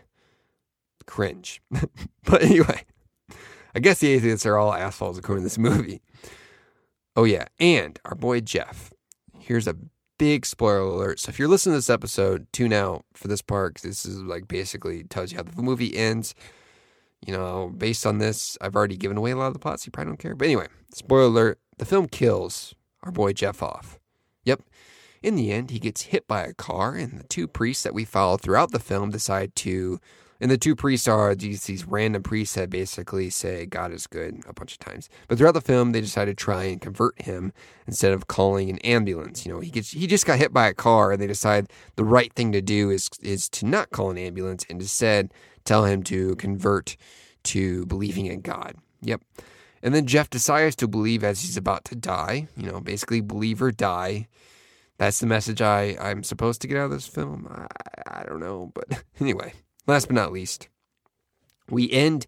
cringe. 1.05 1.61
but 2.23 2.41
anyway, 2.41 2.85
I 3.75 3.79
guess 3.79 3.99
the 3.99 4.13
atheists 4.13 4.45
are 4.45 4.57
all 4.57 4.73
assholes 4.73 5.17
according 5.17 5.43
to 5.43 5.45
this 5.47 5.57
movie. 5.57 6.01
Oh, 7.15 7.23
yeah. 7.23 7.45
And 7.59 7.99
our 8.05 8.15
boy 8.15 8.41
Jeff. 8.41 8.91
Here's 9.39 9.67
a 9.67 9.75
big 10.17 10.45
spoiler 10.45 10.79
alert. 10.79 11.19
So 11.19 11.29
if 11.29 11.39
you're 11.39 11.47
listening 11.47 11.73
to 11.73 11.77
this 11.79 11.89
episode, 11.89 12.47
tune 12.53 12.73
out 12.73 13.05
for 13.13 13.27
this 13.27 13.41
part 13.41 13.75
this 13.83 14.05
is 14.05 14.19
like 14.21 14.47
basically 14.47 15.03
tells 15.03 15.31
you 15.31 15.37
how 15.37 15.43
the 15.43 15.61
movie 15.61 15.95
ends. 15.97 16.33
You 17.25 17.33
know, 17.33 17.73
based 17.75 18.05
on 18.05 18.17
this, 18.17 18.57
I've 18.61 18.75
already 18.75 18.97
given 18.97 19.17
away 19.17 19.31
a 19.31 19.35
lot 19.35 19.47
of 19.47 19.53
the 19.53 19.59
plots. 19.59 19.83
So 19.83 19.87
you 19.87 19.91
probably 19.91 20.11
don't 20.11 20.19
care. 20.19 20.35
But 20.35 20.45
anyway, 20.45 20.67
spoiler 20.93 21.23
alert 21.23 21.59
the 21.77 21.85
film 21.85 22.07
kills 22.07 22.75
our 23.01 23.11
boy 23.11 23.33
Jeff 23.33 23.63
off. 23.63 23.99
Yep. 24.43 24.61
In 25.21 25.35
the 25.35 25.51
end, 25.51 25.71
he 25.71 25.79
gets 25.79 26.03
hit 26.03 26.27
by 26.27 26.43
a 26.43 26.53
car, 26.53 26.95
and 26.95 27.19
the 27.19 27.23
two 27.23 27.47
priests 27.47 27.83
that 27.83 27.93
we 27.93 28.03
follow 28.03 28.37
throughout 28.37 28.71
the 28.71 28.79
film 28.79 29.09
decide 29.09 29.55
to 29.57 29.99
and 30.39 30.51
the 30.51 30.57
two 30.57 30.75
priests 30.75 31.07
are 31.07 31.35
these, 31.35 31.65
these 31.65 31.85
random 31.85 32.23
priests 32.23 32.55
that 32.55 32.69
basically 32.69 33.29
say 33.29 33.65
God 33.65 33.91
is 33.91 34.07
good 34.07 34.41
a 34.47 34.53
bunch 34.53 34.73
of 34.73 34.79
times. 34.79 35.09
But 35.27 35.37
throughout 35.37 35.53
the 35.53 35.61
film, 35.61 35.91
they 35.91 36.01
decide 36.01 36.25
to 36.25 36.33
try 36.33 36.63
and 36.63 36.81
convert 36.81 37.21
him 37.21 37.53
instead 37.87 38.11
of 38.11 38.27
calling 38.27 38.69
an 38.69 38.79
ambulance. 38.79 39.45
You 39.45 39.53
know, 39.53 39.59
he 39.59 39.69
gets 39.69 39.91
he 39.91 40.07
just 40.07 40.25
got 40.25 40.39
hit 40.39 40.53
by 40.53 40.67
a 40.67 40.73
car, 40.73 41.11
and 41.11 41.21
they 41.21 41.27
decide 41.27 41.67
the 41.95 42.03
right 42.03 42.33
thing 42.33 42.51
to 42.51 42.61
do 42.61 42.89
is 42.89 43.09
is 43.21 43.49
to 43.49 43.65
not 43.65 43.91
call 43.91 44.09
an 44.09 44.17
ambulance 44.17 44.65
and 44.69 44.81
instead 44.81 45.33
tell 45.65 45.85
him 45.85 46.03
to 46.03 46.35
convert 46.35 46.97
to 47.43 47.85
believing 47.85 48.25
in 48.25 48.41
God. 48.41 48.75
Yep. 49.01 49.21
And 49.81 49.93
then 49.93 50.07
Jeff 50.07 50.29
decides 50.29 50.77
to 50.77 50.87
believe 50.87 51.23
as 51.23 51.41
he's 51.41 51.57
about 51.57 51.83
to 51.85 51.95
die. 51.95 52.47
You 52.55 52.71
know, 52.71 52.79
basically 52.79 53.21
believe 53.21 53.61
or 53.61 53.71
die. 53.71 54.27
That's 54.97 55.19
the 55.19 55.25
message 55.25 55.61
I, 55.61 55.97
I'm 55.99 56.23
supposed 56.23 56.61
to 56.61 56.67
get 56.67 56.77
out 56.77 56.85
of 56.85 56.91
this 56.91 57.07
film. 57.07 57.47
I, 57.49 58.21
I 58.21 58.23
don't 58.23 58.39
know. 58.39 58.71
But 58.73 59.03
anyway, 59.19 59.53
Last 59.85 60.07
but 60.07 60.15
not 60.15 60.31
least, 60.31 60.69
we 61.69 61.91
end 61.91 62.25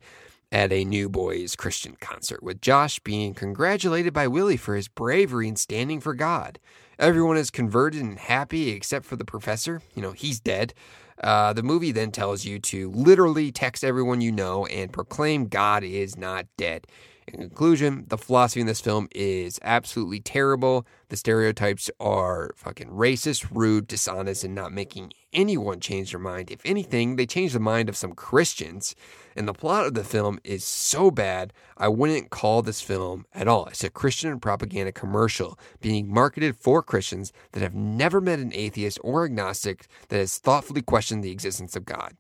at 0.52 0.74
a 0.74 0.84
Newsboys 0.84 1.56
Christian 1.56 1.96
concert 2.00 2.44
with 2.44 2.62
Josh 2.62 3.00
being 3.00 3.34
congratulated 3.34 4.14
by 4.14 4.28
Willie 4.28 4.58
for 4.58 4.76
his 4.76 4.88
bravery 4.90 5.48
in 5.48 5.56
standing 5.56 6.02
for 6.02 6.14
God. 6.14 6.60
Everyone 7.00 7.38
is 7.38 7.50
converted 7.52 8.02
and 8.02 8.20
happy 8.20 8.70
except 8.70 9.06
for 9.06 9.16
the 9.16 9.26
professor. 9.26 9.82
You 9.96 10.02
know, 10.02 10.12
he's 10.12 10.40
dead. 10.40 10.74
Uh, 11.22 11.54
the 11.54 11.64
movie 11.64 11.94
then 11.94 12.12
tells 12.12 12.44
you 12.44 12.60
to 12.60 12.92
literally 12.92 13.52
text 13.52 13.84
everyone 13.86 14.20
you 14.20 14.34
know 14.34 14.66
and 14.66 14.92
proclaim 14.92 15.48
God 15.48 15.84
is 15.84 16.18
not 16.18 16.46
dead. 16.58 16.88
In 17.28 17.40
conclusion, 17.40 18.06
the 18.08 18.20
philosophy 18.20 18.62
in 18.62 18.68
this 18.68 18.82
film 18.82 19.08
is 19.16 19.60
absolutely 19.64 20.20
terrible. 20.20 20.86
The 21.10 21.18
stereotypes 21.18 21.90
are 22.00 22.54
fucking 22.56 22.90
racist, 22.90 23.48
rude, 23.52 23.88
dishonest, 23.88 24.44
and 24.44 24.54
not 24.54 24.72
making 24.72 25.12
anyone 25.34 25.80
change 25.80 26.12
their 26.12 26.20
mind. 26.20 26.52
If 26.52 26.62
anything, 26.64 27.16
they 27.16 27.26
change 27.26 27.54
the 27.54 27.60
mind 27.60 27.90
of 27.90 27.98
some 27.98 28.14
Christians. 28.14 28.96
And 29.36 29.48
the 29.48 29.54
plot 29.54 29.88
of 29.88 29.96
the 29.96 30.04
film 30.04 30.40
is 30.44 30.64
so 30.64 31.10
bad, 31.10 31.52
I 31.78 31.88
wouldn't 31.88 32.30
call 32.30 32.62
this 32.62 32.82
film 32.82 33.26
at 33.34 33.48
all. 33.48 33.66
It's 33.66 33.84
a 33.84 33.90
Christian 33.90 34.40
propaganda 34.40 34.92
commercial 34.92 35.58
being 35.82 36.14
marketed 36.14 36.56
for 36.56 36.84
Christians 36.84 37.34
that 37.54 37.64
have 37.64 37.74
never 37.74 38.22
met 38.22 38.40
an 38.40 38.54
atheist 38.54 39.00
or 39.04 39.26
agnostic 39.26 39.88
that 40.10 40.18
has 40.18 40.38
thoughtfully 40.38 40.84
questioned 40.84 41.24
the 41.24 41.32
existence 41.32 41.76
of 41.76 41.86
God. 41.86 42.14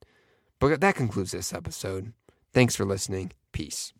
But 0.60 0.82
that 0.82 0.96
concludes 0.96 1.32
this 1.32 1.54
episode. 1.54 2.12
Thanks 2.54 2.76
for 2.76 2.86
listening. 2.86 3.34
Peace. 3.52 3.94